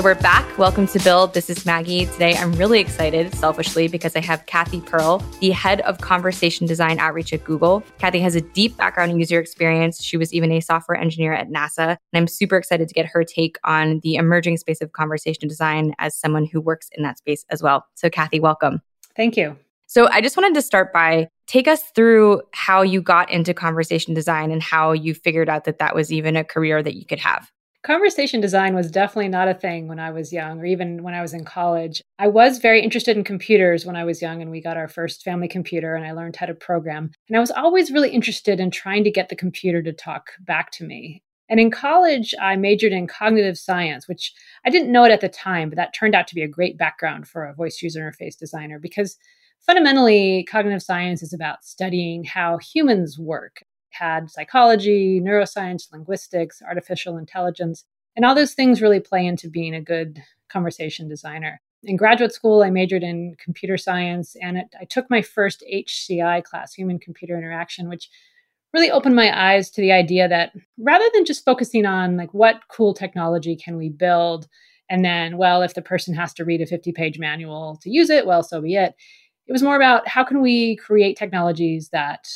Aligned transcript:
So 0.00 0.04
we're 0.04 0.14
back. 0.14 0.56
Welcome 0.56 0.86
to 0.86 0.98
Build. 1.00 1.34
This 1.34 1.50
is 1.50 1.66
Maggie. 1.66 2.06
Today 2.06 2.34
I'm 2.34 2.52
really 2.52 2.80
excited, 2.80 3.34
selfishly, 3.34 3.86
because 3.86 4.16
I 4.16 4.20
have 4.20 4.46
Cathy 4.46 4.80
Pearl, 4.80 5.18
the 5.40 5.50
head 5.50 5.82
of 5.82 5.98
conversation 5.98 6.66
design 6.66 6.98
outreach 6.98 7.34
at 7.34 7.44
Google. 7.44 7.82
Cathy 7.98 8.18
has 8.20 8.34
a 8.34 8.40
deep 8.40 8.78
background 8.78 9.10
in 9.12 9.18
user 9.18 9.38
experience. 9.38 10.02
She 10.02 10.16
was 10.16 10.32
even 10.32 10.52
a 10.52 10.60
software 10.60 10.96
engineer 10.96 11.34
at 11.34 11.50
NASA. 11.50 11.98
And 12.14 12.14
I'm 12.14 12.28
super 12.28 12.56
excited 12.56 12.88
to 12.88 12.94
get 12.94 13.04
her 13.04 13.24
take 13.24 13.58
on 13.64 14.00
the 14.02 14.14
emerging 14.14 14.56
space 14.56 14.80
of 14.80 14.92
conversation 14.92 15.48
design 15.48 15.94
as 15.98 16.16
someone 16.16 16.46
who 16.46 16.62
works 16.62 16.88
in 16.92 17.02
that 17.02 17.18
space 17.18 17.44
as 17.50 17.62
well. 17.62 17.84
So, 17.94 18.08
Cathy, 18.08 18.40
welcome. 18.40 18.80
Thank 19.14 19.36
you. 19.36 19.54
So, 19.86 20.08
I 20.08 20.22
just 20.22 20.34
wanted 20.34 20.54
to 20.54 20.62
start 20.62 20.94
by 20.94 21.28
take 21.46 21.68
us 21.68 21.82
through 21.94 22.40
how 22.52 22.80
you 22.80 23.02
got 23.02 23.30
into 23.30 23.52
conversation 23.52 24.14
design 24.14 24.50
and 24.50 24.62
how 24.62 24.92
you 24.92 25.12
figured 25.12 25.50
out 25.50 25.64
that 25.64 25.78
that 25.78 25.94
was 25.94 26.10
even 26.10 26.36
a 26.36 26.44
career 26.44 26.82
that 26.82 26.94
you 26.94 27.04
could 27.04 27.18
have. 27.18 27.50
Conversation 27.82 28.42
design 28.42 28.74
was 28.74 28.90
definitely 28.90 29.28
not 29.28 29.48
a 29.48 29.54
thing 29.54 29.88
when 29.88 29.98
I 29.98 30.10
was 30.10 30.34
young 30.34 30.60
or 30.60 30.66
even 30.66 31.02
when 31.02 31.14
I 31.14 31.22
was 31.22 31.32
in 31.32 31.46
college. 31.46 32.02
I 32.18 32.28
was 32.28 32.58
very 32.58 32.82
interested 32.82 33.16
in 33.16 33.24
computers 33.24 33.86
when 33.86 33.96
I 33.96 34.04
was 34.04 34.20
young 34.20 34.42
and 34.42 34.50
we 34.50 34.60
got 34.60 34.76
our 34.76 34.86
first 34.86 35.22
family 35.22 35.48
computer 35.48 35.94
and 35.94 36.04
I 36.04 36.12
learned 36.12 36.36
how 36.36 36.44
to 36.44 36.54
program. 36.54 37.10
And 37.28 37.38
I 37.38 37.40
was 37.40 37.50
always 37.50 37.90
really 37.90 38.10
interested 38.10 38.60
in 38.60 38.70
trying 38.70 39.02
to 39.04 39.10
get 39.10 39.30
the 39.30 39.36
computer 39.36 39.82
to 39.82 39.94
talk 39.94 40.32
back 40.40 40.70
to 40.72 40.84
me. 40.84 41.22
And 41.48 41.58
in 41.58 41.70
college, 41.70 42.34
I 42.38 42.54
majored 42.56 42.92
in 42.92 43.06
cognitive 43.06 43.56
science, 43.56 44.06
which 44.06 44.34
I 44.66 44.70
didn't 44.70 44.92
know 44.92 45.04
it 45.04 45.10
at 45.10 45.22
the 45.22 45.30
time, 45.30 45.70
but 45.70 45.76
that 45.76 45.94
turned 45.94 46.14
out 46.14 46.28
to 46.28 46.34
be 46.34 46.42
a 46.42 46.48
great 46.48 46.76
background 46.76 47.28
for 47.28 47.46
a 47.46 47.54
voice 47.54 47.80
user 47.80 48.00
interface 48.00 48.36
designer 48.36 48.78
because 48.78 49.16
fundamentally, 49.64 50.46
cognitive 50.50 50.82
science 50.82 51.22
is 51.22 51.32
about 51.32 51.64
studying 51.64 52.24
how 52.24 52.58
humans 52.58 53.18
work 53.18 53.62
had 53.90 54.30
psychology, 54.30 55.20
neuroscience, 55.20 55.92
linguistics, 55.92 56.62
artificial 56.62 57.16
intelligence, 57.16 57.84
and 58.16 58.24
all 58.24 58.34
those 58.34 58.54
things 58.54 58.82
really 58.82 59.00
play 59.00 59.24
into 59.26 59.48
being 59.48 59.74
a 59.74 59.80
good 59.80 60.22
conversation 60.48 61.08
designer. 61.08 61.60
In 61.84 61.96
graduate 61.96 62.32
school, 62.32 62.62
I 62.62 62.70
majored 62.70 63.02
in 63.02 63.36
computer 63.42 63.78
science 63.78 64.36
and 64.40 64.58
it, 64.58 64.66
I 64.78 64.84
took 64.84 65.08
my 65.08 65.22
first 65.22 65.64
HCI 65.72 66.44
class, 66.44 66.74
Human 66.74 66.98
Computer 66.98 67.38
Interaction, 67.38 67.88
which 67.88 68.10
really 68.74 68.90
opened 68.90 69.16
my 69.16 69.52
eyes 69.52 69.70
to 69.70 69.80
the 69.80 69.92
idea 69.92 70.28
that 70.28 70.52
rather 70.78 71.04
than 71.14 71.24
just 71.24 71.44
focusing 71.44 71.86
on 71.86 72.16
like 72.16 72.32
what 72.34 72.60
cool 72.68 72.94
technology 72.94 73.56
can 73.56 73.76
we 73.76 73.88
build 73.88 74.46
and 74.88 75.04
then 75.04 75.36
well 75.36 75.62
if 75.62 75.74
the 75.74 75.82
person 75.82 76.14
has 76.14 76.32
to 76.34 76.44
read 76.44 76.60
a 76.60 76.66
50 76.66 76.92
page 76.92 77.18
manual 77.18 77.78
to 77.82 77.90
use 77.90 78.10
it 78.10 78.26
well 78.26 78.42
so 78.42 78.60
be 78.60 78.76
it 78.76 78.94
it 79.46 79.52
was 79.52 79.62
more 79.62 79.76
about 79.76 80.06
how 80.06 80.22
can 80.22 80.40
we 80.40 80.76
create 80.76 81.16
technologies 81.16 81.88
that 81.88 82.28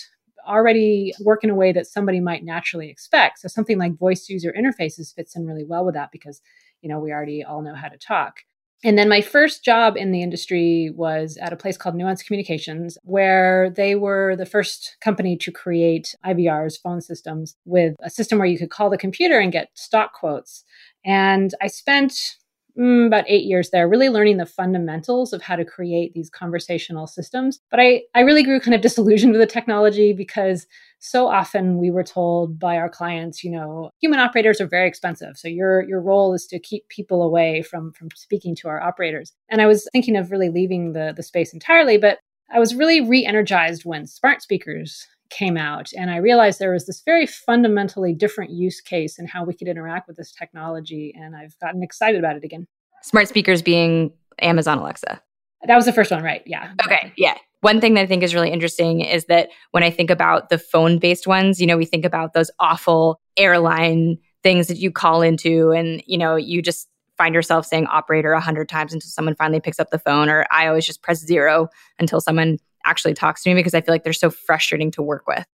already 0.47 1.13
work 1.21 1.45
in 1.45 1.51
a 1.51 1.55
way 1.55 1.73
that 1.73 1.87
somebody 1.87 2.21
might 2.21 2.45
naturally 2.45 2.91
expect. 2.91 3.41
So 3.41 3.49
something 3.49 3.79
like 3.79 3.99
voice 3.99 4.29
user 4.29 4.55
interfaces 4.57 5.15
fits 5.15 5.37
in 5.37 5.47
really 5.47 5.65
well 5.65 5.85
with 5.85 5.95
that 5.95 6.13
because, 6.13 6.41
you 6.81 6.89
know, 6.89 6.99
we 6.99 7.13
already 7.13 7.43
all 7.43 7.63
know 7.63 7.75
how 7.75 7.89
to 7.89 7.99
talk. 7.99 8.41
And 8.85 8.99
then 8.99 9.09
my 9.09 9.23
first 9.23 9.65
job 9.65 9.97
in 9.97 10.13
the 10.13 10.23
industry 10.23 10.91
was 10.95 11.39
at 11.39 11.55
a 11.55 11.57
place 11.57 11.79
called 11.79 11.95
Nuance 11.95 12.23
Communications, 12.23 12.99
where 13.03 13.71
they 13.71 13.95
were 13.95 14.37
the 14.37 14.45
first 14.45 14.97
company 15.01 15.39
to 15.39 15.51
create 15.51 16.15
IVRs, 16.27 16.83
phone 16.83 17.01
systems, 17.01 17.57
with 17.65 17.95
a 18.03 18.11
system 18.11 18.39
where 18.39 18.47
you 18.47 18.59
could 18.59 18.71
call 18.71 18.91
the 18.91 18.99
computer 18.99 19.39
and 19.39 19.53
get 19.53 19.71
stock 19.73 20.13
quotes. 20.13 20.65
And 21.03 21.55
I 21.63 21.69
spent 21.69 22.37
mm, 22.79 23.07
about 23.07 23.25
eight 23.29 23.45
years 23.45 23.71
there, 23.71 23.89
really 23.89 24.09
learning 24.09 24.37
the 24.37 24.47
fundamentals 24.47 25.33
of 25.33 25.43
how 25.43 25.57
to 25.57 25.65
create 25.65 26.13
these 26.15 26.31
conversational 26.31 27.07
systems. 27.07 27.61
But 27.71 27.81
I, 27.81 28.03
I 28.15 28.21
really 28.21 28.43
grew 28.43 28.61
kind 28.61 28.75
of 28.75 28.81
disillusioned 28.83 29.33
with 29.33 29.41
the 29.41 29.47
technology 29.47 30.13
because 30.13 30.67
so 30.99 31.27
often 31.27 31.79
we 31.79 31.91
were 31.91 32.03
told 32.03 32.59
by 32.59 32.77
our 32.77 32.89
clients, 32.89 33.45
you 33.45 33.51
know, 33.51 33.91
human 34.01 34.21
operators 34.21 34.61
are 34.61 34.67
very 34.67 34.89
expensive. 34.89 35.37
So 35.37 35.49
your 35.49 35.83
your 35.83 36.01
role 36.01 36.35
is 36.35 36.47
to 36.47 36.59
keep 36.59 36.89
people 36.89 37.23
away 37.23 37.63
from 37.63 37.93
from 37.93 38.09
speaking 38.15 38.55
to 38.57 38.69
our 38.69 38.83
operators. 38.83 39.33
And 39.49 39.61
I 39.61 39.67
was 39.67 39.89
thinking 39.93 40.17
of 40.17 40.31
really 40.31 40.49
leaving 40.49 40.93
the 40.93 41.13
the 41.15 41.23
space 41.23 41.53
entirely, 41.53 41.99
but 41.99 42.19
I 42.51 42.59
was 42.59 42.75
really 42.75 43.01
re-energized 43.01 43.85
when 43.85 44.07
smart 44.07 44.43
speakers 44.43 45.07
came 45.35 45.57
out 45.57 45.91
and 45.97 46.11
i 46.11 46.17
realized 46.17 46.59
there 46.59 46.73
was 46.73 46.87
this 46.87 47.03
very 47.05 47.27
fundamentally 47.27 48.15
different 48.15 48.51
use 48.51 48.81
case 48.81 49.19
in 49.19 49.27
how 49.27 49.45
we 49.45 49.53
could 49.53 49.69
interact 49.69 50.07
with 50.07 50.17
this 50.17 50.33
technology 50.33 51.15
and 51.17 51.37
i've 51.37 51.59
gotten 51.59 51.83
excited 51.83 52.19
about 52.19 52.37
it 52.37 52.45
again. 52.45 52.67
Smart 53.03 53.29
speakers 53.29 53.61
being 53.61 54.13
amazon 54.41 54.79
alexa. 54.79 55.21
That 55.67 55.77
was 55.77 55.87
the 55.87 55.93
first 55.93 56.11
one 56.11 56.23
right 56.23 56.43
yeah. 56.47 56.73
Okay 56.87 57.13
yeah. 57.17 57.37
One 57.61 57.81
thing 57.81 57.95
that 57.95 58.03
i 58.03 58.07
think 58.07 58.23
is 58.23 58.35
really 58.35 58.51
interesting 58.51 59.01
is 59.01 59.25
that 59.27 59.49
when 59.73 59.83
i 59.83 59.91
think 59.91 60.11
about 60.11 60.51
the 60.51 60.59
phone 60.59 60.99
based 60.99 61.27
ones 61.27 61.61
you 61.61 61.67
know 61.67 61.77
we 61.77 61.87
think 61.87 62.05
about 62.05 62.33
those 62.35 62.51
awful 62.61 63.21
airline 63.37 64.19
things 64.43 64.69
that 64.69 64.79
you 64.79 64.91
call 64.91 65.23
into 65.23 65.73
and 65.73 66.03
you 66.07 66.19
know 66.19 66.37
you 66.37 66.63
just 66.63 66.89
find 67.17 67.35
yourself 67.35 67.65
saying 67.65 67.87
operator 67.87 68.33
a 68.33 68.41
hundred 68.41 68.69
times 68.69 68.93
until 68.93 69.09
someone 69.09 69.35
finally 69.35 69.61
picks 69.61 69.81
up 69.81 69.91
the 69.91 69.99
phone 69.99 70.29
or 70.29 70.45
i 70.51 70.67
always 70.67 70.87
just 70.87 71.03
press 71.03 71.19
zero 71.25 71.69
until 71.99 72.21
someone 72.21 72.59
actually 72.85 73.15
talks 73.15 73.43
to 73.43 73.51
me 73.51 73.55
because 73.55 73.75
I 73.75 73.81
feel 73.81 73.95
like 73.95 74.05
they're 74.05 74.13
so 74.13 74.31
frustrating 74.31 74.91
to 74.93 75.03
work 75.03 75.27
with. 75.27 75.45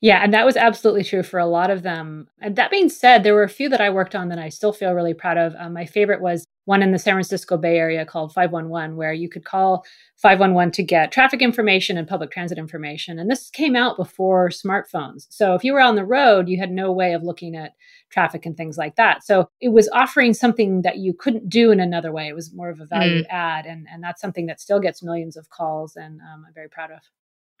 Yeah, 0.00 0.20
and 0.22 0.34
that 0.34 0.44
was 0.44 0.56
absolutely 0.56 1.04
true 1.04 1.22
for 1.22 1.38
a 1.38 1.46
lot 1.46 1.70
of 1.70 1.82
them. 1.82 2.26
And 2.40 2.56
that 2.56 2.72
being 2.72 2.88
said, 2.88 3.22
there 3.22 3.34
were 3.34 3.44
a 3.44 3.48
few 3.48 3.68
that 3.68 3.80
I 3.80 3.90
worked 3.90 4.16
on 4.16 4.28
that 4.28 4.38
I 4.38 4.48
still 4.48 4.72
feel 4.72 4.92
really 4.92 5.14
proud 5.14 5.38
of. 5.38 5.54
Um, 5.56 5.72
my 5.72 5.86
favorite 5.86 6.20
was 6.20 6.44
one 6.64 6.82
in 6.82 6.92
the 6.92 6.98
San 6.98 7.14
Francisco 7.14 7.56
Bay 7.56 7.76
Area 7.76 8.06
called 8.06 8.32
511, 8.32 8.96
where 8.96 9.12
you 9.12 9.28
could 9.28 9.44
call 9.44 9.84
511 10.16 10.72
to 10.72 10.82
get 10.82 11.10
traffic 11.10 11.42
information 11.42 11.98
and 11.98 12.06
public 12.06 12.30
transit 12.30 12.56
information. 12.56 13.18
And 13.18 13.28
this 13.28 13.50
came 13.50 13.74
out 13.74 13.96
before 13.96 14.48
smartphones. 14.48 15.26
So 15.28 15.54
if 15.54 15.64
you 15.64 15.72
were 15.72 15.80
on 15.80 15.96
the 15.96 16.04
road, 16.04 16.48
you 16.48 16.58
had 16.58 16.70
no 16.70 16.92
way 16.92 17.14
of 17.14 17.24
looking 17.24 17.56
at 17.56 17.72
traffic 18.10 18.46
and 18.46 18.56
things 18.56 18.78
like 18.78 18.94
that. 18.94 19.24
So 19.24 19.48
it 19.60 19.70
was 19.70 19.88
offering 19.92 20.34
something 20.34 20.82
that 20.82 20.98
you 20.98 21.14
couldn't 21.14 21.48
do 21.48 21.72
in 21.72 21.80
another 21.80 22.12
way. 22.12 22.28
It 22.28 22.34
was 22.34 22.54
more 22.54 22.70
of 22.70 22.80
a 22.80 22.86
value 22.86 23.24
mm. 23.24 23.26
add. 23.30 23.66
And, 23.66 23.88
and 23.92 24.02
that's 24.02 24.20
something 24.20 24.46
that 24.46 24.60
still 24.60 24.78
gets 24.78 25.02
millions 25.02 25.36
of 25.36 25.50
calls 25.50 25.96
and 25.96 26.20
um, 26.20 26.44
I'm 26.46 26.54
very 26.54 26.68
proud 26.68 26.92
of. 26.92 27.00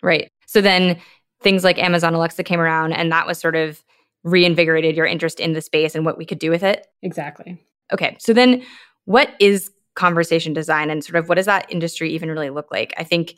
Right. 0.00 0.30
So 0.46 0.60
then 0.60 0.98
things 1.42 1.64
like 1.64 1.78
Amazon 1.78 2.14
Alexa 2.14 2.44
came 2.44 2.60
around 2.60 2.92
and 2.92 3.10
that 3.10 3.26
was 3.26 3.38
sort 3.38 3.56
of 3.56 3.82
reinvigorated 4.22 4.96
your 4.96 5.06
interest 5.06 5.40
in 5.40 5.52
the 5.52 5.60
space 5.60 5.96
and 5.96 6.04
what 6.04 6.16
we 6.16 6.24
could 6.24 6.38
do 6.38 6.50
with 6.50 6.62
it? 6.62 6.86
Exactly. 7.02 7.60
Okay. 7.92 8.16
So 8.20 8.32
then 8.32 8.62
what 9.04 9.34
is 9.40 9.70
conversation 9.94 10.52
design 10.52 10.90
and 10.90 11.04
sort 11.04 11.16
of 11.16 11.28
what 11.28 11.34
does 11.34 11.46
that 11.46 11.70
industry 11.70 12.10
even 12.12 12.30
really 12.30 12.50
look 12.50 12.70
like? 12.70 12.94
I 12.96 13.04
think 13.04 13.34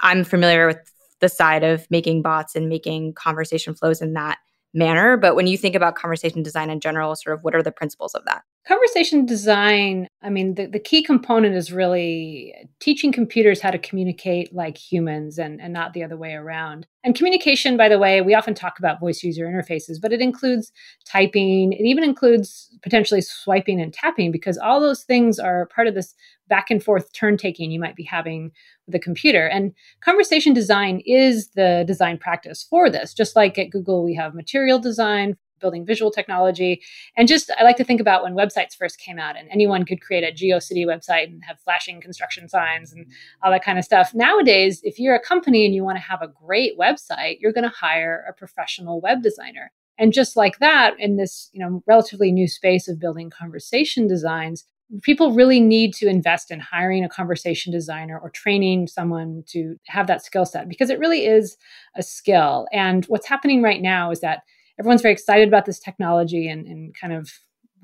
I'm 0.00 0.24
familiar 0.24 0.66
with 0.66 0.78
the 1.20 1.28
side 1.28 1.62
of 1.62 1.86
making 1.90 2.22
bots 2.22 2.54
and 2.54 2.68
making 2.68 3.14
conversation 3.14 3.74
flows 3.74 4.02
in 4.02 4.12
that 4.14 4.38
manner, 4.74 5.16
but 5.16 5.36
when 5.36 5.46
you 5.46 5.56
think 5.56 5.74
about 5.74 5.94
conversation 5.94 6.42
design 6.42 6.68
in 6.68 6.80
general, 6.80 7.14
sort 7.16 7.36
of 7.36 7.44
what 7.44 7.54
are 7.54 7.62
the 7.62 7.72
principles 7.72 8.14
of 8.14 8.24
that? 8.26 8.42
Conversation 8.66 9.26
design, 9.26 10.08
I 10.22 10.30
mean, 10.30 10.54
the, 10.54 10.64
the 10.64 10.78
key 10.78 11.02
component 11.02 11.54
is 11.54 11.70
really 11.70 12.54
teaching 12.80 13.12
computers 13.12 13.60
how 13.60 13.70
to 13.70 13.78
communicate 13.78 14.54
like 14.54 14.78
humans 14.78 15.38
and, 15.38 15.60
and 15.60 15.70
not 15.70 15.92
the 15.92 16.02
other 16.02 16.16
way 16.16 16.32
around. 16.32 16.86
And 17.04 17.14
communication, 17.14 17.76
by 17.76 17.90
the 17.90 17.98
way, 17.98 18.22
we 18.22 18.32
often 18.32 18.54
talk 18.54 18.78
about 18.78 19.00
voice 19.00 19.22
user 19.22 19.44
interfaces, 19.44 20.00
but 20.00 20.14
it 20.14 20.22
includes 20.22 20.72
typing. 21.04 21.74
It 21.74 21.84
even 21.84 22.04
includes 22.04 22.74
potentially 22.82 23.20
swiping 23.20 23.82
and 23.82 23.92
tapping 23.92 24.32
because 24.32 24.56
all 24.56 24.80
those 24.80 25.02
things 25.02 25.38
are 25.38 25.66
part 25.66 25.86
of 25.86 25.94
this 25.94 26.14
back 26.48 26.70
and 26.70 26.82
forth 26.82 27.12
turn 27.12 27.36
taking 27.36 27.70
you 27.70 27.78
might 27.78 27.96
be 27.96 28.04
having 28.04 28.50
with 28.86 28.94
a 28.94 28.98
computer. 28.98 29.46
And 29.46 29.74
conversation 30.00 30.54
design 30.54 31.02
is 31.04 31.48
the 31.50 31.84
design 31.86 32.16
practice 32.16 32.62
for 32.62 32.88
this. 32.88 33.12
Just 33.12 33.36
like 33.36 33.58
at 33.58 33.68
Google, 33.68 34.04
we 34.04 34.14
have 34.14 34.34
material 34.34 34.78
design 34.78 35.36
building 35.64 35.86
visual 35.86 36.10
technology. 36.10 36.82
And 37.16 37.26
just, 37.26 37.50
I 37.58 37.64
like 37.64 37.76
to 37.76 37.84
think 37.84 38.02
about 38.02 38.22
when 38.22 38.34
websites 38.34 38.76
first 38.76 38.98
came 38.98 39.18
out 39.18 39.38
and 39.38 39.48
anyone 39.50 39.86
could 39.86 40.02
create 40.02 40.22
a 40.24 40.30
GeoCity 40.30 40.84
website 40.84 41.24
and 41.24 41.42
have 41.48 41.58
flashing 41.58 42.02
construction 42.02 42.50
signs 42.50 42.92
and 42.92 43.06
all 43.42 43.50
that 43.50 43.64
kind 43.64 43.78
of 43.78 43.84
stuff. 43.86 44.12
Nowadays, 44.12 44.82
if 44.84 44.98
you're 44.98 45.14
a 45.14 45.20
company 45.20 45.64
and 45.64 45.74
you 45.74 45.82
want 45.82 45.96
to 45.96 46.02
have 46.02 46.20
a 46.20 46.28
great 46.28 46.78
website, 46.78 47.38
you're 47.40 47.54
going 47.54 47.64
to 47.64 47.74
hire 47.74 48.26
a 48.28 48.34
professional 48.34 49.00
web 49.00 49.22
designer. 49.22 49.72
And 49.96 50.12
just 50.12 50.36
like 50.36 50.58
that, 50.58 50.98
in 50.98 51.16
this 51.16 51.48
you 51.52 51.60
know 51.60 51.82
relatively 51.86 52.32
new 52.32 52.48
space 52.48 52.88
of 52.88 52.98
building 52.98 53.30
conversation 53.30 54.08
designs, 54.08 54.64
people 55.02 55.32
really 55.32 55.60
need 55.60 55.94
to 55.94 56.08
invest 56.08 56.50
in 56.50 56.60
hiring 56.60 57.04
a 57.04 57.08
conversation 57.08 57.72
designer 57.72 58.18
or 58.18 58.30
training 58.30 58.86
someone 58.86 59.42
to 59.48 59.76
have 59.86 60.06
that 60.06 60.24
skill 60.24 60.44
set 60.44 60.68
because 60.68 60.90
it 60.90 60.98
really 60.98 61.26
is 61.26 61.56
a 61.96 62.02
skill. 62.02 62.66
And 62.72 63.04
what's 63.06 63.28
happening 63.28 63.62
right 63.62 63.80
now 63.80 64.10
is 64.10 64.20
that 64.20 64.42
everyone's 64.78 65.02
very 65.02 65.12
excited 65.12 65.48
about 65.48 65.66
this 65.66 65.78
technology 65.78 66.48
and, 66.48 66.66
and 66.66 66.94
kind 66.94 67.12
of 67.12 67.30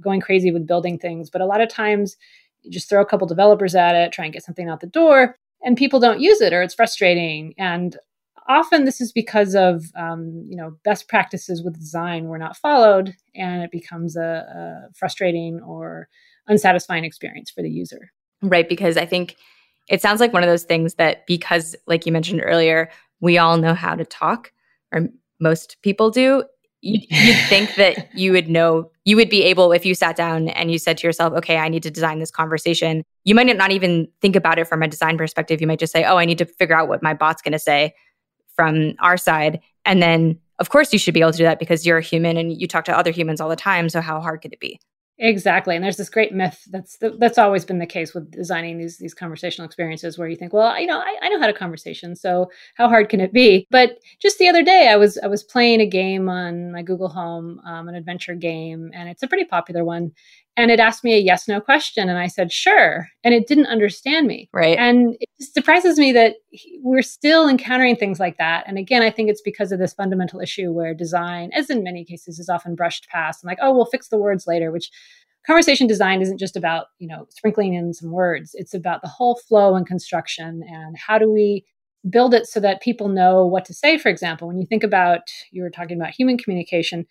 going 0.01 0.21
crazy 0.21 0.51
with 0.51 0.67
building 0.67 0.99
things. 0.99 1.31
But 1.31 1.43
a 1.43 1.47
lot 1.47 1.61
of 1.61 1.69
times 1.69 2.17
you 2.63 2.71
just 2.71 2.89
throw 2.89 3.01
a 3.01 3.07
couple 3.07 3.27
developers 3.27 3.75
at 3.75 3.95
it, 3.95 4.13
try 4.13 4.25
and 4.25 4.35
get 4.35 4.45
something 4.45 4.69
out 4.69 4.81
the 4.81 4.87
door, 4.87 5.37
and 5.63 5.77
people 5.77 6.01
don't 6.01 6.21
use 6.21 6.41
it 6.41 6.53
or 6.53 6.63
it's 6.63 6.75
frustrating. 6.75 7.55
And 7.59 7.97
often 8.51 8.85
this 8.85 9.01
is 9.01 9.13
because 9.13 9.55
of 9.55 9.85
um, 9.97 10.45
you 10.49 10.57
know 10.57 10.77
best 10.85 11.09
practices 11.09 11.63
with 11.63 11.79
design 11.79 12.27
were 12.27 12.39
not 12.39 12.57
followed 12.57 13.15
and 13.35 13.63
it 13.63 13.71
becomes 13.71 14.17
a, 14.17 14.89
a 14.91 14.95
frustrating 14.95 15.61
or 15.61 16.09
unsatisfying 16.49 17.05
experience 17.05 17.51
for 17.51 17.63
the 17.63 17.71
user 17.71 18.11
right 18.43 18.69
because 18.69 18.97
i 18.97 19.07
think 19.07 19.37
it 19.89 20.03
sounds 20.03 20.21
like 20.21 20.33
one 20.33 20.43
of 20.43 20.49
those 20.49 20.65
things 20.65 20.95
that 20.95 21.27
because 21.27 21.77
like 21.87 22.05
you 22.07 22.13
mentioned 22.13 22.43
earlier 22.45 22.91
we 23.21 23.39
all 23.39 23.57
know 23.57 23.75
how 23.75 23.95
to 23.95 24.05
talk 24.05 24.53
or 24.93 25.09
most 25.39 25.77
people 25.83 26.11
do 26.11 26.43
you'd, 26.83 27.05
you'd 27.11 27.49
think 27.49 27.75
that 27.77 28.09
you 28.15 28.33
would 28.33 28.49
know, 28.49 28.91
you 29.05 29.17
would 29.17 29.29
be 29.29 29.43
able, 29.45 29.73
if 29.73 29.85
you 29.85 29.95
sat 29.95 30.17
down 30.17 30.49
and 30.49 30.71
you 30.71 30.79
said 30.79 30.99
to 30.99 31.07
yourself, 31.07 31.33
okay, 31.35 31.59
I 31.59 31.69
need 31.69 31.83
to 31.83 31.91
design 31.91 32.19
this 32.19 32.31
conversation, 32.31 33.05
you 33.25 33.35
might 33.35 33.55
not 33.57 33.71
even 33.71 34.09
think 34.21 34.37
about 34.37 34.59
it 34.59 34.67
from 34.67 34.83
a 34.83 34.89
design 34.89 35.19
perspective. 35.19 35.61
You 35.61 35.67
might 35.67 35.79
just 35.79 35.93
say, 35.93 36.05
oh, 36.05 36.17
I 36.17 36.25
need 36.25 36.39
to 36.39 36.47
figure 36.47 36.77
out 36.77 36.89
what 36.89 37.03
my 37.03 37.15
bot's 37.15 37.43
going 37.43 37.53
to 37.53 37.59
say 37.59 37.95
from 38.55 38.95
our 39.01 39.17
side. 39.17 39.61
And 39.85 40.03
then, 40.03 40.39
of 40.59 40.71
course, 40.71 40.93
you 40.93 40.99
should 40.99 41.15
be 41.15 41.21
able 41.21 41.33
to 41.33 41.39
do 41.39 41.45
that 41.45 41.59
because 41.59 41.87
you're 41.87 41.99
a 41.99 42.03
human 42.03 42.37
and 42.37 42.59
you 42.59 42.67
talk 42.67 42.85
to 42.85 42.97
other 42.97 43.11
humans 43.11 43.41
all 43.41 43.49
the 43.49 43.57
time. 43.57 43.89
So, 43.89 44.01
how 44.01 44.21
hard 44.21 44.43
could 44.43 44.53
it 44.53 44.61
be? 44.61 44.79
Exactly, 45.23 45.77
and 45.77 45.85
there's 45.85 45.99
this 45.99 46.09
great 46.09 46.33
myth 46.33 46.67
that's 46.71 46.97
that's 47.19 47.37
always 47.37 47.67
been 47.67 47.79
the 47.79 47.85
case 47.85 48.15
with 48.15 48.31
designing 48.31 48.79
these 48.79 48.97
these 48.97 49.13
conversational 49.13 49.67
experiences, 49.67 50.17
where 50.17 50.29
you 50.29 50.35
think, 50.37 50.55
well, 50.55 50.81
you 50.81 50.87
know, 50.87 50.99
I, 50.99 51.15
I 51.21 51.29
know 51.29 51.39
how 51.39 51.47
to 51.47 51.53
conversation, 51.53 52.17
so 52.17 52.51
how 52.77 52.89
hard 52.89 53.11
can 53.11 53.21
it 53.21 53.31
be? 53.31 53.67
But 53.71 53.99
just 54.19 54.39
the 54.39 54.49
other 54.49 54.63
day, 54.63 54.89
I 54.89 54.97
was 54.97 55.19
I 55.23 55.27
was 55.27 55.43
playing 55.43 55.83
a 55.83 55.87
game 55.87 56.31
on 56.31 56.73
my 56.73 56.81
Google 56.81 57.11
Home, 57.11 57.61
um, 57.67 57.87
an 57.91 57.97
adventure 57.97 58.35
game, 58.35 58.91
and 58.95 59.11
it's 59.11 59.23
a 59.23 59.29
pretty 59.29 59.45
popular 59.45 59.85
one, 59.85 60.11
and 60.57 60.71
it 60.71 60.81
asked 60.81 61.05
me 61.05 61.15
a 61.15 61.19
yes 61.19 61.49
no 61.49 61.61
question 61.61 62.09
and 62.09 62.19
i 62.19 62.27
said 62.27 62.53
sure 62.53 63.09
and 63.25 63.35
it 63.35 63.47
didn't 63.47 63.67
understand 63.67 64.27
me. 64.27 64.49
Right. 64.53 64.79
And 64.79 65.17
it 65.21 65.29
surprises 65.41 65.99
me 65.99 66.13
that 66.13 66.37
we're 66.83 67.03
still 67.03 67.49
encountering 67.49 67.97
things 67.97 68.19
like 68.19 68.39
that. 68.39 68.65
And 68.67 68.79
again 68.79 69.03
i 69.03 69.11
think 69.11 69.31
it's 69.31 69.43
because 69.43 69.73
of 69.73 69.79
this 69.79 69.95
fundamental 69.95 70.41
issue 70.41 70.73
where 70.73 70.95
design 70.95 71.51
as 71.55 71.71
in 71.71 71.83
many 71.83 72.05
cases 72.05 72.39
is 72.39 72.49
often 72.49 72.75
brushed 72.75 73.09
past. 73.09 73.43
And 73.43 73.49
like 73.49 73.59
oh 73.61 73.75
we'll 73.75 73.87
fix 73.87 74.09
the 74.09 74.19
words 74.19 74.47
later 74.47 74.71
which 74.71 74.91
conversation 75.47 75.87
design 75.87 76.21
isn't 76.21 76.39
just 76.39 76.57
about 76.57 76.87
you 76.99 77.09
know 77.09 77.27
sprinkling 77.31 77.75
in 77.75 77.95
some 77.95 78.11
words. 78.11 78.51
It's 78.55 78.75
about 78.75 79.03
the 79.03 79.09
whole 79.09 79.37
flow 79.37 79.75
and 79.75 79.87
construction 79.87 80.63
and 80.69 80.97
how 80.97 81.19
do 81.19 81.31
we 81.31 81.65
build 82.09 82.33
it 82.33 82.47
so 82.47 82.61
that 82.61 82.81
people 82.81 83.09
know 83.09 83.45
what 83.45 83.65
to 83.67 83.75
say 83.75 83.99
for 83.99 84.09
example. 84.09 84.49
When 84.49 84.59
you 84.59 84.67
think 84.67 84.83
about 84.83 85.21
you 85.51 85.63
were 85.63 85.71
talking 85.71 86.01
about 86.01 86.11
human 86.11 86.39
communication 86.39 87.07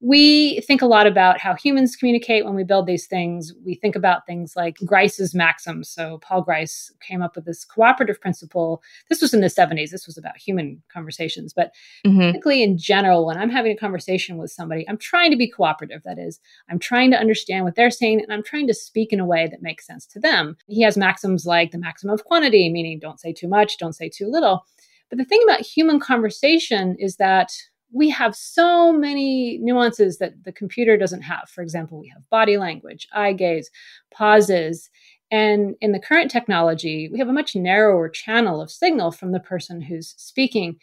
we 0.00 0.60
think 0.60 0.82
a 0.82 0.86
lot 0.86 1.06
about 1.06 1.40
how 1.40 1.54
humans 1.54 1.96
communicate 1.96 2.44
when 2.44 2.54
we 2.54 2.64
build 2.64 2.86
these 2.86 3.06
things. 3.06 3.54
We 3.64 3.74
think 3.74 3.96
about 3.96 4.26
things 4.26 4.54
like 4.54 4.76
Grice's 4.84 5.34
maxims. 5.34 5.88
So 5.88 6.18
Paul 6.18 6.42
Grice 6.42 6.92
came 7.00 7.22
up 7.22 7.34
with 7.34 7.46
this 7.46 7.64
cooperative 7.64 8.20
principle. 8.20 8.82
This 9.08 9.22
was 9.22 9.32
in 9.32 9.40
the 9.40 9.46
70s. 9.46 9.90
This 9.90 10.06
was 10.06 10.18
about 10.18 10.36
human 10.36 10.82
conversations. 10.92 11.54
But 11.54 11.72
mm-hmm. 12.06 12.20
typically 12.20 12.62
in 12.62 12.76
general, 12.76 13.26
when 13.26 13.38
I'm 13.38 13.48
having 13.48 13.72
a 13.72 13.76
conversation 13.76 14.36
with 14.36 14.50
somebody, 14.50 14.86
I'm 14.86 14.98
trying 14.98 15.30
to 15.30 15.36
be 15.36 15.50
cooperative. 15.50 16.02
That 16.04 16.18
is, 16.18 16.40
I'm 16.68 16.78
trying 16.78 17.10
to 17.12 17.18
understand 17.18 17.64
what 17.64 17.74
they're 17.74 17.90
saying 17.90 18.20
and 18.20 18.32
I'm 18.32 18.42
trying 18.42 18.66
to 18.66 18.74
speak 18.74 19.14
in 19.14 19.20
a 19.20 19.26
way 19.26 19.48
that 19.50 19.62
makes 19.62 19.86
sense 19.86 20.04
to 20.08 20.20
them. 20.20 20.58
He 20.66 20.82
has 20.82 20.98
maxims 20.98 21.46
like 21.46 21.70
the 21.70 21.78
maximum 21.78 22.12
of 22.12 22.24
quantity, 22.24 22.68
meaning 22.70 22.98
don't 22.98 23.20
say 23.20 23.32
too 23.32 23.48
much, 23.48 23.78
don't 23.78 23.94
say 23.94 24.10
too 24.10 24.28
little. 24.28 24.66
But 25.08 25.18
the 25.18 25.24
thing 25.24 25.40
about 25.42 25.60
human 25.60 26.00
conversation 26.00 26.96
is 26.98 27.16
that 27.16 27.52
we 27.92 28.10
have 28.10 28.34
so 28.34 28.92
many 28.92 29.58
nuances 29.58 30.18
that 30.18 30.44
the 30.44 30.52
computer 30.52 30.96
doesn't 30.96 31.22
have. 31.22 31.48
For 31.48 31.62
example, 31.62 31.98
we 31.98 32.08
have 32.08 32.28
body 32.30 32.56
language, 32.56 33.06
eye 33.12 33.32
gaze, 33.32 33.70
pauses. 34.10 34.90
And 35.30 35.74
in 35.80 35.92
the 35.92 35.98
current 35.98 36.30
technology, 36.30 37.08
we 37.12 37.18
have 37.18 37.28
a 37.28 37.32
much 37.32 37.56
narrower 37.56 38.08
channel 38.08 38.60
of 38.60 38.70
signal 38.70 39.10
from 39.10 39.32
the 39.32 39.40
person 39.40 39.80
who's 39.80 40.14
speaking. 40.16 40.76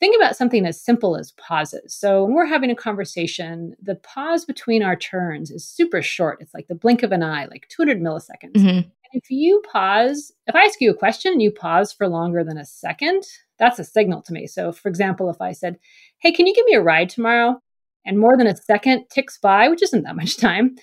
Think 0.00 0.14
about 0.14 0.36
something 0.36 0.64
as 0.64 0.80
simple 0.80 1.16
as 1.16 1.32
pauses. 1.32 1.92
So, 1.92 2.24
when 2.24 2.34
we're 2.34 2.46
having 2.46 2.70
a 2.70 2.76
conversation, 2.76 3.74
the 3.82 3.96
pause 3.96 4.44
between 4.44 4.84
our 4.84 4.94
turns 4.94 5.50
is 5.50 5.66
super 5.66 6.02
short. 6.02 6.38
It's 6.40 6.54
like 6.54 6.68
the 6.68 6.76
blink 6.76 7.02
of 7.02 7.10
an 7.10 7.24
eye, 7.24 7.46
like 7.46 7.66
200 7.68 8.00
milliseconds. 8.00 8.54
Mm-hmm. 8.54 8.88
If 9.12 9.30
you 9.30 9.62
pause, 9.70 10.32
if 10.46 10.54
I 10.54 10.64
ask 10.64 10.80
you 10.80 10.90
a 10.90 10.96
question 10.96 11.32
and 11.32 11.42
you 11.42 11.50
pause 11.50 11.92
for 11.92 12.08
longer 12.08 12.44
than 12.44 12.58
a 12.58 12.64
second, 12.64 13.24
that's 13.58 13.78
a 13.78 13.84
signal 13.84 14.22
to 14.22 14.32
me. 14.32 14.46
So, 14.46 14.72
for 14.72 14.88
example, 14.88 15.30
if 15.30 15.40
I 15.40 15.52
said, 15.52 15.78
Hey, 16.18 16.32
can 16.32 16.46
you 16.46 16.54
give 16.54 16.66
me 16.66 16.74
a 16.74 16.82
ride 16.82 17.08
tomorrow? 17.08 17.60
And 18.04 18.18
more 18.18 18.36
than 18.36 18.46
a 18.46 18.56
second 18.56 19.06
ticks 19.10 19.38
by, 19.38 19.68
which 19.68 19.82
isn't 19.82 20.02
that 20.02 20.16
much 20.16 20.36
time. 20.36 20.76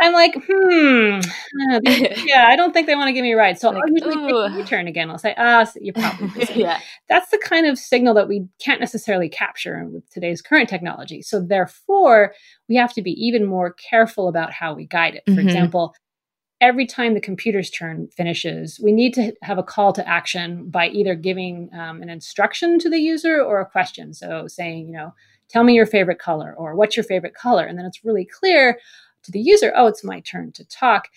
I'm 0.00 0.12
like, 0.12 0.34
hmm, 0.36 1.20
uh, 1.72 1.80
yeah, 2.24 2.46
I 2.48 2.56
don't 2.56 2.72
think 2.72 2.86
they 2.86 2.94
want 2.94 3.08
to 3.08 3.12
give 3.12 3.22
me 3.22 3.32
a 3.32 3.36
ride. 3.36 3.58
So 3.58 3.70
like, 3.70 3.82
I'll 3.82 3.88
usually 3.88 4.56
take 4.58 4.66
turn 4.66 4.86
again. 4.86 5.10
I'll 5.10 5.18
say, 5.18 5.34
ah, 5.38 5.64
so 5.64 5.78
you're 5.80 5.94
probably 5.94 6.28
busy. 6.38 6.60
yeah. 6.60 6.80
That's 7.08 7.30
the 7.30 7.38
kind 7.38 7.66
of 7.66 7.78
signal 7.78 8.12
that 8.14 8.28
we 8.28 8.46
can't 8.62 8.80
necessarily 8.80 9.28
capture 9.28 9.86
with 9.86 10.08
today's 10.10 10.42
current 10.42 10.68
technology. 10.68 11.22
So 11.22 11.40
therefore, 11.40 12.34
we 12.68 12.76
have 12.76 12.92
to 12.94 13.02
be 13.02 13.12
even 13.12 13.46
more 13.46 13.72
careful 13.72 14.28
about 14.28 14.52
how 14.52 14.74
we 14.74 14.86
guide 14.86 15.14
it. 15.14 15.22
For 15.24 15.32
mm-hmm. 15.32 15.48
example, 15.48 15.94
every 16.60 16.86
time 16.86 17.14
the 17.14 17.20
computer's 17.20 17.70
turn 17.70 18.08
finishes, 18.08 18.80
we 18.82 18.92
need 18.92 19.12
to 19.14 19.32
have 19.42 19.58
a 19.58 19.62
call 19.62 19.92
to 19.92 20.08
action 20.08 20.68
by 20.70 20.88
either 20.88 21.14
giving 21.14 21.68
um, 21.74 22.02
an 22.02 22.08
instruction 22.08 22.78
to 22.78 22.88
the 22.88 22.98
user 22.98 23.42
or 23.42 23.60
a 23.60 23.66
question. 23.66 24.14
So 24.14 24.46
saying, 24.48 24.86
you 24.86 24.92
know, 24.92 25.14
tell 25.48 25.64
me 25.64 25.74
your 25.74 25.86
favorite 25.86 26.18
color 26.18 26.54
or 26.56 26.74
what's 26.74 26.96
your 26.96 27.04
favorite 27.04 27.34
color? 27.34 27.64
And 27.64 27.78
then 27.78 27.84
it's 27.84 28.04
really 28.04 28.24
clear 28.24 28.78
to 29.24 29.30
the 29.30 29.40
user, 29.40 29.72
oh, 29.76 29.86
it's 29.86 30.04
my 30.04 30.20
turn 30.20 30.52
to 30.52 30.64
talk. 30.64 31.08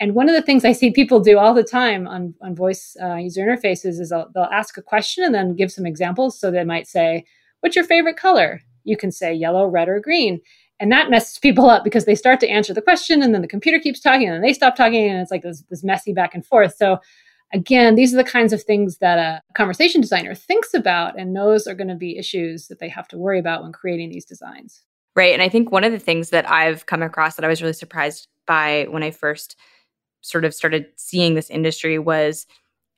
And 0.00 0.14
one 0.14 0.28
of 0.28 0.34
the 0.34 0.42
things 0.42 0.64
I 0.64 0.72
see 0.72 0.90
people 0.90 1.20
do 1.20 1.38
all 1.38 1.54
the 1.54 1.64
time 1.64 2.06
on, 2.06 2.34
on 2.42 2.54
voice 2.54 2.96
uh, 3.02 3.16
user 3.16 3.46
interfaces 3.46 4.00
is 4.00 4.10
they'll, 4.10 4.30
they'll 4.34 4.44
ask 4.44 4.76
a 4.76 4.82
question 4.82 5.24
and 5.24 5.34
then 5.34 5.56
give 5.56 5.72
some 5.72 5.86
examples. 5.86 6.38
So 6.38 6.50
they 6.50 6.64
might 6.64 6.86
say, 6.86 7.24
what's 7.60 7.76
your 7.76 7.84
favorite 7.84 8.16
color? 8.16 8.60
You 8.84 8.96
can 8.96 9.10
say 9.10 9.34
yellow, 9.34 9.66
red, 9.66 9.88
or 9.88 10.00
green. 10.00 10.40
And 10.78 10.92
that 10.92 11.10
messes 11.10 11.38
people 11.38 11.70
up 11.70 11.84
because 11.84 12.04
they 12.04 12.14
start 12.14 12.38
to 12.40 12.48
answer 12.48 12.74
the 12.74 12.82
question 12.82 13.22
and 13.22 13.34
then 13.34 13.42
the 13.42 13.48
computer 13.48 13.78
keeps 13.78 14.00
talking 14.00 14.28
and 14.28 14.44
they 14.44 14.52
stop 14.52 14.76
talking 14.76 15.08
and 15.08 15.20
it's 15.20 15.30
like 15.30 15.42
this, 15.42 15.62
this 15.70 15.82
messy 15.82 16.12
back 16.12 16.34
and 16.34 16.44
forth. 16.44 16.76
So 16.76 16.98
again, 17.52 17.94
these 17.94 18.12
are 18.12 18.18
the 18.18 18.24
kinds 18.24 18.52
of 18.52 18.62
things 18.62 18.98
that 18.98 19.18
a 19.18 19.42
conversation 19.54 20.00
designer 20.00 20.34
thinks 20.34 20.74
about 20.74 21.18
and 21.18 21.32
knows 21.32 21.66
are 21.66 21.74
going 21.74 21.88
to 21.88 21.94
be 21.94 22.18
issues 22.18 22.68
that 22.68 22.78
they 22.78 22.88
have 22.88 23.08
to 23.08 23.18
worry 23.18 23.38
about 23.38 23.62
when 23.62 23.72
creating 23.72 24.10
these 24.10 24.24
designs. 24.24 24.82
Right. 25.14 25.32
And 25.32 25.42
I 25.42 25.48
think 25.48 25.72
one 25.72 25.84
of 25.84 25.92
the 25.92 25.98
things 25.98 26.30
that 26.30 26.48
I've 26.50 26.84
come 26.84 27.02
across 27.02 27.36
that 27.36 27.44
I 27.44 27.48
was 27.48 27.62
really 27.62 27.72
surprised 27.72 28.28
by 28.46 28.86
when 28.90 29.02
I 29.02 29.10
first 29.10 29.56
sort 30.20 30.44
of 30.44 30.54
started 30.54 30.88
seeing 30.96 31.34
this 31.34 31.48
industry 31.48 31.98
was 31.98 32.46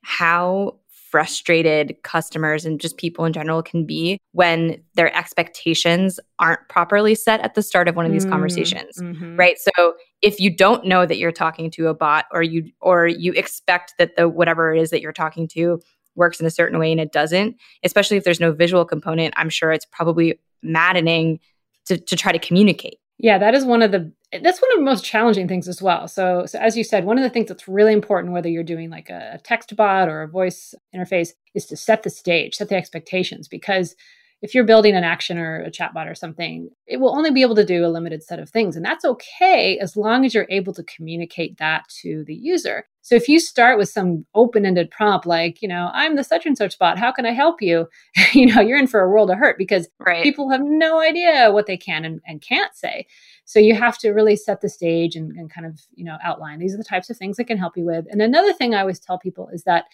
how 0.01 0.75
frustrated 1.09 1.95
customers 2.03 2.65
and 2.65 2.79
just 2.79 2.97
people 2.97 3.25
in 3.25 3.33
general 3.33 3.63
can 3.63 3.85
be 3.85 4.19
when 4.31 4.81
their 4.95 5.15
expectations 5.15 6.19
aren't 6.39 6.67
properly 6.69 7.15
set 7.15 7.39
at 7.41 7.55
the 7.55 7.63
start 7.63 7.87
of 7.87 7.95
one 7.95 8.05
of 8.05 8.11
these 8.11 8.25
mm, 8.25 8.29
conversations 8.29 8.97
mm-hmm. 8.97 9.35
right? 9.35 9.57
So 9.57 9.93
if 10.21 10.39
you 10.39 10.55
don't 10.55 10.85
know 10.85 11.05
that 11.05 11.17
you're 11.17 11.31
talking 11.31 11.71
to 11.71 11.87
a 11.87 11.93
bot 11.93 12.25
or 12.31 12.43
you 12.43 12.71
or 12.81 13.07
you 13.07 13.33
expect 13.33 13.95
that 13.97 14.15
the 14.15 14.27
whatever 14.29 14.73
it 14.73 14.81
is 14.81 14.89
that 14.89 15.01
you're 15.01 15.13
talking 15.13 15.47
to 15.49 15.79
works 16.15 16.39
in 16.39 16.45
a 16.45 16.51
certain 16.51 16.79
way 16.79 16.91
and 16.91 16.99
it 16.99 17.11
doesn't 17.13 17.55
especially 17.83 18.17
if 18.17 18.23
there's 18.23 18.39
no 18.39 18.51
visual 18.51 18.83
component 18.83 19.33
i'm 19.37 19.49
sure 19.49 19.71
it's 19.71 19.85
probably 19.85 20.37
maddening 20.61 21.39
to, 21.89 21.97
to 21.97 22.15
try 22.15 22.31
to 22.31 22.39
communicate. 22.39 22.99
Yeah, 23.17 23.37
that 23.37 23.53
is 23.53 23.65
one 23.65 23.81
of 23.81 23.91
the 23.91 24.11
that's 24.31 24.61
one 24.61 24.71
of 24.73 24.77
the 24.77 24.85
most 24.85 25.03
challenging 25.03 25.47
things 25.47 25.67
as 25.67 25.81
well. 25.81 26.07
So, 26.07 26.45
so 26.45 26.59
as 26.59 26.77
you 26.77 26.83
said, 26.83 27.05
one 27.05 27.17
of 27.17 27.23
the 27.23 27.29
things 27.29 27.47
that's 27.47 27.67
really 27.67 27.93
important, 27.93 28.33
whether 28.33 28.49
you're 28.49 28.63
doing 28.63 28.89
like 28.89 29.09
a, 29.09 29.39
text 29.43 29.75
bot 29.75 30.07
or 30.07 30.21
a 30.21 30.27
voice 30.27 30.75
interface, 30.95 31.29
is 31.55 31.65
to 31.67 31.77
set 31.77 32.03
the 32.03 32.09
stage, 32.09 32.55
set 32.55 32.69
the 32.69 32.75
expectations, 32.75 33.47
because 33.47 33.95
if 34.41 34.55
you're 34.55 34.63
building 34.63 34.95
an 34.95 35.03
action 35.03 35.37
or 35.37 35.63
a 35.63 35.71
chatbot 35.71 36.09
or 36.09 36.15
something, 36.15 36.69
it 36.87 36.97
will 36.97 37.15
only 37.15 37.31
be 37.31 37.41
able 37.41 37.55
to 37.55 37.65
do 37.65 37.85
a 37.85 37.87
limited 37.87 38.23
set 38.23 38.39
of 38.39 38.49
things. 38.49 38.75
And 38.75 38.85
that's 38.85 39.03
okay 39.03 39.77
as 39.79 39.97
long 39.97 40.25
as 40.25 40.33
you're 40.33 40.47
able 40.49 40.73
to 40.73 40.83
communicate 40.83 41.57
that 41.57 41.87
to 42.01 42.23
the 42.25 42.35
user. 42.35 42.85
So 43.01 43.15
if 43.15 43.27
you 43.27 43.39
start 43.39 43.77
with 43.77 43.89
some 43.89 44.25
open-ended 44.35 44.91
prompt 44.91 45.25
like, 45.25 45.61
you 45.61 45.67
know, 45.67 45.89
I'm 45.93 46.15
the 46.15 46.23
such 46.23 46.45
and 46.45 46.57
such 46.57 46.77
bot, 46.77 46.99
how 46.99 47.11
can 47.11 47.25
I 47.25 47.31
help 47.31 47.61
you? 47.61 47.87
you 48.33 48.45
know, 48.45 48.61
you're 48.61 48.77
in 48.77 48.87
for 48.87 49.01
a 49.01 49.09
world 49.09 49.31
of 49.31 49.37
hurt 49.37 49.57
because 49.57 49.87
right. 49.99 50.23
people 50.23 50.49
have 50.51 50.61
no 50.63 50.99
idea 50.99 51.49
what 51.51 51.65
they 51.65 51.77
can 51.77 52.05
and, 52.05 52.21
and, 52.27 52.41
can't 52.41 52.75
say. 52.75 53.07
So 53.45 53.59
you 53.59 53.73
have 53.73 53.97
to 53.99 54.11
really 54.11 54.35
set 54.35 54.61
the 54.61 54.69
stage 54.69 55.15
and, 55.15 55.31
and 55.31 55.51
kind 55.51 55.65
of, 55.65 55.81
you 55.95 56.05
know, 56.05 56.17
outline 56.23 56.59
these 56.59 56.73
are 56.73 56.77
the 56.77 56.83
types 56.83 57.09
of 57.09 57.17
things 57.17 57.39
I 57.39 57.43
can 57.43 57.57
help 57.57 57.75
you 57.75 57.85
with. 57.85 58.05
And 58.11 58.21
another 58.21 58.53
thing 58.53 58.75
I 58.75 58.81
always 58.81 58.99
tell 58.99 59.17
people 59.17 59.49
is 59.49 59.63
that 59.63 59.85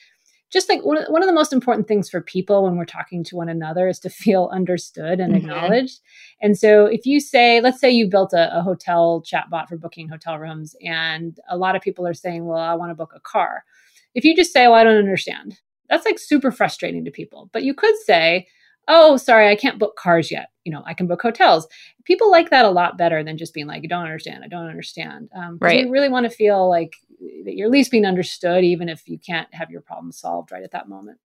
just 0.51 0.69
like 0.69 0.83
one 0.83 0.97
of, 0.97 1.07
one 1.07 1.23
of 1.23 1.27
the 1.27 1.33
most 1.33 1.51
important 1.51 1.87
things 1.87 2.09
for 2.09 2.21
people 2.21 2.63
when 2.63 2.77
we're 2.77 2.85
talking 2.85 3.23
to 3.25 3.35
one 3.35 3.49
another 3.49 3.87
is 3.87 3.99
to 3.99 4.09
feel 4.09 4.49
understood 4.53 5.19
and 5.19 5.33
mm-hmm. 5.33 5.49
acknowledged. 5.49 5.99
And 6.41 6.57
so 6.57 6.85
if 6.85 7.05
you 7.05 7.19
say, 7.19 7.61
let's 7.61 7.79
say 7.79 7.89
you 7.89 8.07
built 8.07 8.33
a, 8.33 8.55
a 8.57 8.61
hotel 8.61 9.23
chatbot 9.25 9.67
for 9.67 9.77
booking 9.77 10.07
hotel 10.07 10.37
rooms, 10.37 10.75
and 10.83 11.37
a 11.49 11.57
lot 11.57 11.75
of 11.75 11.81
people 11.81 12.07
are 12.07 12.13
saying, 12.13 12.45
well, 12.45 12.59
I 12.59 12.75
want 12.75 12.91
to 12.91 12.95
book 12.95 13.13
a 13.15 13.19
car. 13.19 13.63
If 14.13 14.23
you 14.23 14.35
just 14.35 14.53
say, 14.53 14.67
well, 14.67 14.75
I 14.75 14.83
don't 14.83 14.97
understand, 14.97 15.59
that's 15.89 16.05
like 16.05 16.19
super 16.19 16.51
frustrating 16.51 17.03
to 17.05 17.11
people. 17.11 17.49
But 17.51 17.63
you 17.63 17.73
could 17.73 17.95
say, 18.05 18.47
oh, 18.87 19.17
sorry, 19.17 19.49
I 19.49 19.55
can't 19.55 19.79
book 19.79 19.95
cars 19.95 20.31
yet. 20.31 20.49
You 20.63 20.71
know, 20.71 20.83
I 20.85 20.93
can 20.93 21.07
book 21.07 21.21
hotels. 21.21 21.67
People 22.05 22.31
like 22.31 22.49
that 22.49 22.65
a 22.65 22.69
lot 22.69 22.97
better 22.97 23.23
than 23.23 23.37
just 23.37 23.53
being 23.53 23.67
like, 23.67 23.83
you 23.83 23.89
don't 23.89 24.03
understand, 24.03 24.43
I 24.43 24.47
don't 24.47 24.67
understand. 24.67 25.29
Um, 25.35 25.57
right. 25.61 25.85
You 25.85 25.91
really 25.91 26.09
want 26.09 26.25
to 26.25 26.29
feel 26.29 26.69
like 26.69 26.95
that 27.45 27.55
you're 27.55 27.67
at 27.67 27.71
least 27.71 27.91
being 27.91 28.05
understood, 28.05 28.63
even 28.63 28.89
if 28.89 29.07
you 29.07 29.17
can't 29.17 29.51
have 29.53 29.71
your 29.71 29.81
problem 29.81 30.11
solved 30.11 30.51
right 30.51 30.63
at 30.63 30.71
that 30.71 30.89
moment. 30.89 31.19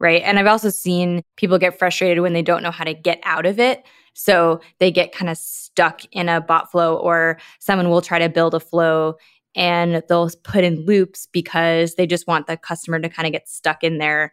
Right. 0.00 0.22
And 0.22 0.38
I've 0.38 0.46
also 0.46 0.70
seen 0.70 1.22
people 1.36 1.58
get 1.58 1.78
frustrated 1.78 2.20
when 2.20 2.32
they 2.32 2.42
don't 2.42 2.62
know 2.62 2.70
how 2.70 2.84
to 2.84 2.94
get 2.94 3.20
out 3.24 3.46
of 3.46 3.58
it. 3.58 3.84
So 4.12 4.60
they 4.78 4.90
get 4.90 5.12
kind 5.12 5.30
of 5.30 5.36
stuck 5.36 6.02
in 6.12 6.28
a 6.28 6.40
bot 6.40 6.70
flow, 6.70 6.96
or 6.96 7.38
someone 7.58 7.90
will 7.90 8.02
try 8.02 8.18
to 8.18 8.28
build 8.28 8.54
a 8.54 8.60
flow 8.60 9.16
and 9.56 10.02
they'll 10.08 10.30
put 10.42 10.64
in 10.64 10.84
loops 10.84 11.28
because 11.32 11.94
they 11.94 12.06
just 12.06 12.26
want 12.26 12.46
the 12.46 12.56
customer 12.56 12.98
to 12.98 13.08
kind 13.08 13.26
of 13.26 13.32
get 13.32 13.48
stuck 13.48 13.84
in 13.84 13.98
there, 13.98 14.32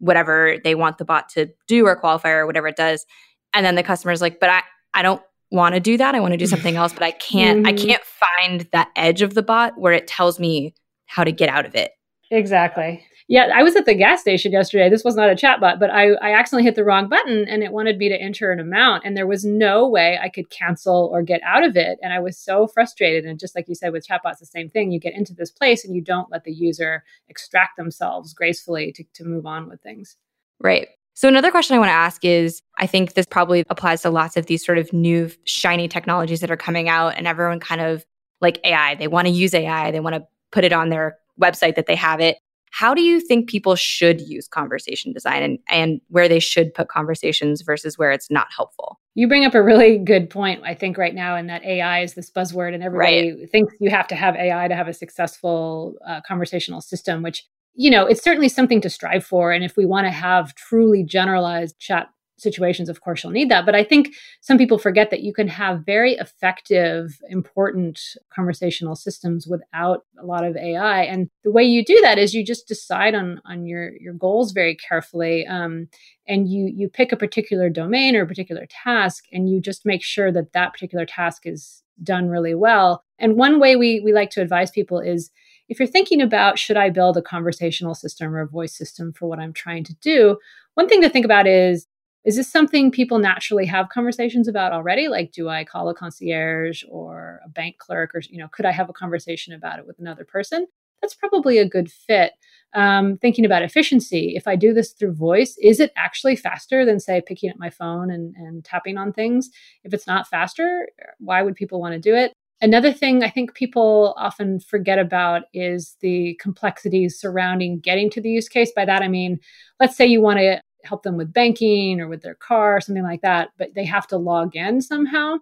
whatever 0.00 0.56
they 0.64 0.74
want 0.74 0.98
the 0.98 1.04
bot 1.04 1.28
to 1.30 1.48
do 1.68 1.86
or 1.86 1.94
qualify 1.94 2.30
or 2.30 2.46
whatever 2.46 2.66
it 2.66 2.76
does. 2.76 3.06
And 3.54 3.64
then 3.64 3.76
the 3.76 3.82
customer's 3.82 4.20
like, 4.20 4.40
but 4.40 4.50
I, 4.50 4.62
I 4.92 5.02
don't 5.02 5.22
want 5.50 5.74
to 5.74 5.80
do 5.80 5.96
that. 5.96 6.14
I 6.14 6.20
want 6.20 6.32
to 6.32 6.38
do 6.38 6.46
something 6.46 6.76
else, 6.76 6.92
but 6.92 7.02
I 7.02 7.12
can't 7.12 7.64
mm-hmm. 7.64 7.66
I 7.66 7.72
can't 7.72 8.02
find 8.04 8.68
that 8.72 8.90
edge 8.96 9.22
of 9.22 9.34
the 9.34 9.42
bot 9.42 9.78
where 9.78 9.92
it 9.92 10.06
tells 10.06 10.38
me 10.38 10.74
how 11.06 11.24
to 11.24 11.32
get 11.32 11.48
out 11.48 11.66
of 11.66 11.74
it. 11.74 11.92
Exactly. 12.30 13.04
Yeah, 13.30 13.48
I 13.54 13.62
was 13.62 13.76
at 13.76 13.86
the 13.86 13.94
gas 13.94 14.20
station 14.20 14.50
yesterday. 14.50 14.90
This 14.90 15.04
was 15.04 15.14
not 15.14 15.30
a 15.30 15.36
chatbot, 15.36 15.78
but 15.78 15.88
I, 15.88 16.14
I 16.14 16.32
accidentally 16.32 16.64
hit 16.64 16.74
the 16.74 16.82
wrong 16.82 17.08
button 17.08 17.46
and 17.46 17.62
it 17.62 17.70
wanted 17.70 17.96
me 17.96 18.08
to 18.08 18.20
enter 18.20 18.50
an 18.50 18.58
amount. 18.58 19.04
And 19.04 19.16
there 19.16 19.28
was 19.28 19.44
no 19.44 19.88
way 19.88 20.18
I 20.20 20.28
could 20.28 20.50
cancel 20.50 21.08
or 21.12 21.22
get 21.22 21.40
out 21.44 21.62
of 21.62 21.76
it. 21.76 22.00
And 22.02 22.12
I 22.12 22.18
was 22.18 22.36
so 22.36 22.66
frustrated. 22.66 23.26
And 23.26 23.38
just 23.38 23.54
like 23.54 23.68
you 23.68 23.76
said 23.76 23.92
with 23.92 24.04
chatbots, 24.04 24.40
the 24.40 24.46
same 24.46 24.68
thing. 24.68 24.90
You 24.90 24.98
get 24.98 25.14
into 25.14 25.32
this 25.32 25.52
place 25.52 25.84
and 25.84 25.94
you 25.94 26.02
don't 26.02 26.28
let 26.32 26.42
the 26.42 26.52
user 26.52 27.04
extract 27.28 27.76
themselves 27.76 28.34
gracefully 28.34 28.90
to, 28.96 29.04
to 29.14 29.24
move 29.24 29.46
on 29.46 29.68
with 29.68 29.80
things. 29.80 30.16
Right. 30.58 30.88
So, 31.14 31.28
another 31.28 31.52
question 31.52 31.76
I 31.76 31.78
want 31.78 31.90
to 31.90 31.94
ask 31.94 32.24
is 32.24 32.62
I 32.78 32.88
think 32.88 33.14
this 33.14 33.26
probably 33.26 33.64
applies 33.70 34.02
to 34.02 34.10
lots 34.10 34.36
of 34.36 34.46
these 34.46 34.66
sort 34.66 34.78
of 34.78 34.92
new, 34.92 35.30
shiny 35.44 35.86
technologies 35.86 36.40
that 36.40 36.50
are 36.50 36.56
coming 36.56 36.88
out, 36.88 37.14
and 37.16 37.28
everyone 37.28 37.60
kind 37.60 37.80
of 37.80 38.04
like 38.40 38.58
AI. 38.64 38.96
They 38.96 39.06
want 39.06 39.28
to 39.28 39.32
use 39.32 39.54
AI, 39.54 39.92
they 39.92 40.00
want 40.00 40.16
to 40.16 40.26
put 40.50 40.64
it 40.64 40.72
on 40.72 40.88
their 40.88 41.16
website 41.40 41.76
that 41.76 41.86
they 41.86 41.94
have 41.94 42.18
it. 42.18 42.38
How 42.70 42.94
do 42.94 43.02
you 43.02 43.20
think 43.20 43.48
people 43.48 43.74
should 43.76 44.20
use 44.20 44.48
conversation 44.48 45.12
design 45.12 45.42
and, 45.42 45.58
and 45.70 46.00
where 46.08 46.28
they 46.28 46.40
should 46.40 46.72
put 46.72 46.88
conversations 46.88 47.62
versus 47.62 47.98
where 47.98 48.10
it's 48.10 48.30
not 48.30 48.48
helpful? 48.56 49.00
You 49.14 49.28
bring 49.28 49.44
up 49.44 49.54
a 49.54 49.62
really 49.62 49.98
good 49.98 50.30
point, 50.30 50.62
I 50.64 50.74
think, 50.74 50.96
right 50.96 51.14
now, 51.14 51.36
in 51.36 51.46
that 51.48 51.64
AI 51.64 52.02
is 52.02 52.14
this 52.14 52.30
buzzword, 52.30 52.74
and 52.74 52.82
everybody 52.82 53.32
right. 53.32 53.50
thinks 53.50 53.74
you 53.80 53.90
have 53.90 54.06
to 54.08 54.14
have 54.14 54.36
AI 54.36 54.68
to 54.68 54.74
have 54.74 54.88
a 54.88 54.94
successful 54.94 55.96
uh, 56.06 56.20
conversational 56.26 56.80
system, 56.80 57.22
which 57.22 57.44
you 57.74 57.90
know, 57.90 58.06
it's 58.06 58.22
certainly 58.22 58.48
something 58.48 58.80
to 58.80 58.90
strive 58.90 59.24
for. 59.24 59.52
And 59.52 59.64
if 59.64 59.76
we 59.76 59.86
want 59.86 60.06
to 60.06 60.10
have 60.10 60.54
truly 60.54 61.04
generalized 61.04 61.78
chat 61.78 62.08
situations, 62.40 62.88
of 62.88 63.00
course, 63.00 63.22
you'll 63.22 63.32
need 63.32 63.50
that. 63.50 63.66
But 63.66 63.74
I 63.74 63.84
think 63.84 64.14
some 64.40 64.58
people 64.58 64.78
forget 64.78 65.10
that 65.10 65.20
you 65.20 65.32
can 65.32 65.48
have 65.48 65.84
very 65.84 66.14
effective, 66.14 67.20
important 67.28 68.00
conversational 68.34 68.96
systems 68.96 69.46
without 69.46 70.04
a 70.18 70.26
lot 70.26 70.44
of 70.44 70.56
AI. 70.56 71.02
And 71.02 71.28
the 71.44 71.52
way 71.52 71.64
you 71.64 71.84
do 71.84 71.98
that 72.02 72.18
is 72.18 72.34
you 72.34 72.44
just 72.44 72.66
decide 72.66 73.14
on 73.14 73.40
on 73.44 73.66
your 73.66 73.92
your 73.96 74.14
goals 74.14 74.52
very 74.52 74.76
carefully, 74.76 75.46
um, 75.46 75.88
and 76.26 76.48
you 76.48 76.70
you 76.74 76.88
pick 76.88 77.12
a 77.12 77.16
particular 77.16 77.68
domain 77.68 78.16
or 78.16 78.22
a 78.22 78.28
particular 78.28 78.66
task, 78.66 79.24
and 79.32 79.48
you 79.48 79.60
just 79.60 79.86
make 79.86 80.02
sure 80.02 80.32
that 80.32 80.52
that 80.52 80.72
particular 80.72 81.06
task 81.06 81.46
is 81.46 81.82
done 82.02 82.28
really 82.28 82.54
well. 82.54 83.04
And 83.18 83.36
one 83.36 83.60
way 83.60 83.76
we 83.76 84.00
we 84.00 84.12
like 84.12 84.30
to 84.30 84.42
advise 84.42 84.70
people 84.70 85.00
is 85.00 85.30
if 85.68 85.78
you're 85.78 85.86
thinking 85.86 86.20
about 86.20 86.58
should 86.58 86.76
I 86.76 86.90
build 86.90 87.16
a 87.16 87.22
conversational 87.22 87.94
system 87.94 88.34
or 88.34 88.40
a 88.40 88.46
voice 88.46 88.76
system 88.76 89.12
for 89.12 89.28
what 89.28 89.38
I'm 89.38 89.52
trying 89.52 89.84
to 89.84 89.94
do, 90.02 90.36
one 90.74 90.88
thing 90.88 91.00
to 91.02 91.08
think 91.08 91.24
about 91.24 91.46
is 91.46 91.86
is 92.24 92.36
this 92.36 92.50
something 92.50 92.90
people 92.90 93.18
naturally 93.18 93.64
have 93.66 93.88
conversations 93.88 94.46
about 94.46 94.72
already? 94.72 95.08
Like 95.08 95.32
do 95.32 95.48
i 95.48 95.64
call 95.64 95.88
a 95.88 95.94
concierge 95.94 96.84
or 96.88 97.40
a 97.44 97.48
bank 97.48 97.78
clerk 97.78 98.14
or 98.14 98.20
you 98.28 98.38
know 98.38 98.48
could 98.48 98.66
i 98.66 98.72
have 98.72 98.90
a 98.90 98.94
conversation 98.94 99.54
about 99.54 99.78
it 99.78 99.86
with 99.86 99.98
another 99.98 100.24
person? 100.24 100.66
That's 101.00 101.14
probably 101.14 101.58
a 101.58 101.68
good 101.68 101.90
fit. 101.90 102.32
Um, 102.74 103.16
thinking 103.16 103.44
about 103.44 103.62
efficiency 103.62 104.34
if 104.36 104.46
i 104.46 104.54
do 104.54 104.72
this 104.72 104.92
through 104.92 105.14
voice 105.14 105.56
is 105.60 105.80
it 105.80 105.92
actually 105.96 106.36
faster 106.36 106.84
than 106.84 107.00
say 107.00 107.20
picking 107.20 107.50
up 107.50 107.58
my 107.58 107.68
phone 107.68 108.12
and, 108.12 108.34
and 108.36 108.64
tapping 108.64 108.96
on 108.96 109.12
things? 109.12 109.50
If 109.82 109.94
it's 109.94 110.06
not 110.06 110.28
faster 110.28 110.88
why 111.18 111.42
would 111.42 111.56
people 111.56 111.80
want 111.80 111.94
to 111.94 112.00
do 112.00 112.14
it? 112.14 112.32
Another 112.62 112.92
thing 112.92 113.24
I 113.24 113.30
think 113.30 113.54
people 113.54 114.14
often 114.18 114.60
forget 114.60 114.98
about 114.98 115.44
is 115.54 115.96
the 116.00 116.38
complexities 116.40 117.18
surrounding 117.18 117.80
getting 117.80 118.10
to 118.10 118.20
the 118.20 118.28
use 118.28 118.50
case. 118.50 118.70
By 118.76 118.84
that, 118.84 119.00
I 119.00 119.08
mean, 119.08 119.40
let's 119.80 119.96
say 119.96 120.06
you 120.06 120.20
want 120.20 120.40
to 120.40 120.60
help 120.84 121.02
them 121.02 121.16
with 121.16 121.32
banking 121.32 122.00
or 122.00 122.08
with 122.08 122.22
their 122.22 122.34
car, 122.34 122.80
something 122.80 123.02
like 123.02 123.22
that, 123.22 123.50
but 123.58 123.74
they 123.74 123.84
have 123.84 124.06
to 124.08 124.16
log 124.16 124.56
in 124.56 124.80
somehow. 124.80 125.36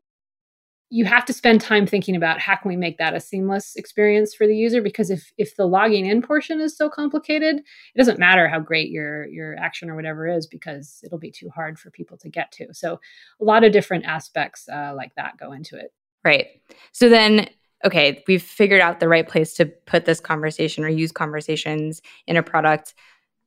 You 0.90 1.04
have 1.04 1.26
to 1.26 1.34
spend 1.34 1.60
time 1.60 1.86
thinking 1.86 2.16
about 2.16 2.40
how 2.40 2.56
can 2.56 2.70
we 2.70 2.76
make 2.76 2.96
that 2.96 3.14
a 3.14 3.20
seamless 3.20 3.76
experience 3.76 4.34
for 4.34 4.46
the 4.46 4.56
user 4.56 4.80
because 4.80 5.10
if 5.10 5.32
if 5.36 5.54
the 5.54 5.66
logging 5.66 6.06
in 6.06 6.22
portion 6.22 6.60
is 6.60 6.76
so 6.76 6.88
complicated, 6.88 7.56
it 7.56 7.98
doesn't 7.98 8.18
matter 8.18 8.48
how 8.48 8.58
great 8.58 8.90
your 8.90 9.26
your 9.26 9.54
action 9.58 9.90
or 9.90 9.96
whatever 9.96 10.26
is 10.26 10.46
because 10.46 11.00
it'll 11.04 11.18
be 11.18 11.30
too 11.30 11.50
hard 11.50 11.78
for 11.78 11.90
people 11.90 12.16
to 12.18 12.30
get 12.30 12.50
to. 12.52 12.72
So 12.72 13.00
a 13.38 13.44
lot 13.44 13.64
of 13.64 13.72
different 13.72 14.06
aspects 14.06 14.66
uh, 14.66 14.94
like 14.96 15.14
that 15.16 15.36
go 15.36 15.52
into 15.52 15.76
it. 15.76 15.92
Right. 16.24 16.48
So 16.92 17.08
then, 17.08 17.48
okay, 17.84 18.22
we've 18.26 18.42
figured 18.42 18.80
out 18.80 19.00
the 19.00 19.08
right 19.08 19.28
place 19.28 19.54
to 19.54 19.66
put 19.66 20.04
this 20.04 20.20
conversation 20.20 20.84
or 20.84 20.88
use 20.88 21.12
conversations 21.12 22.02
in 22.26 22.36
a 22.36 22.42
product. 22.42 22.94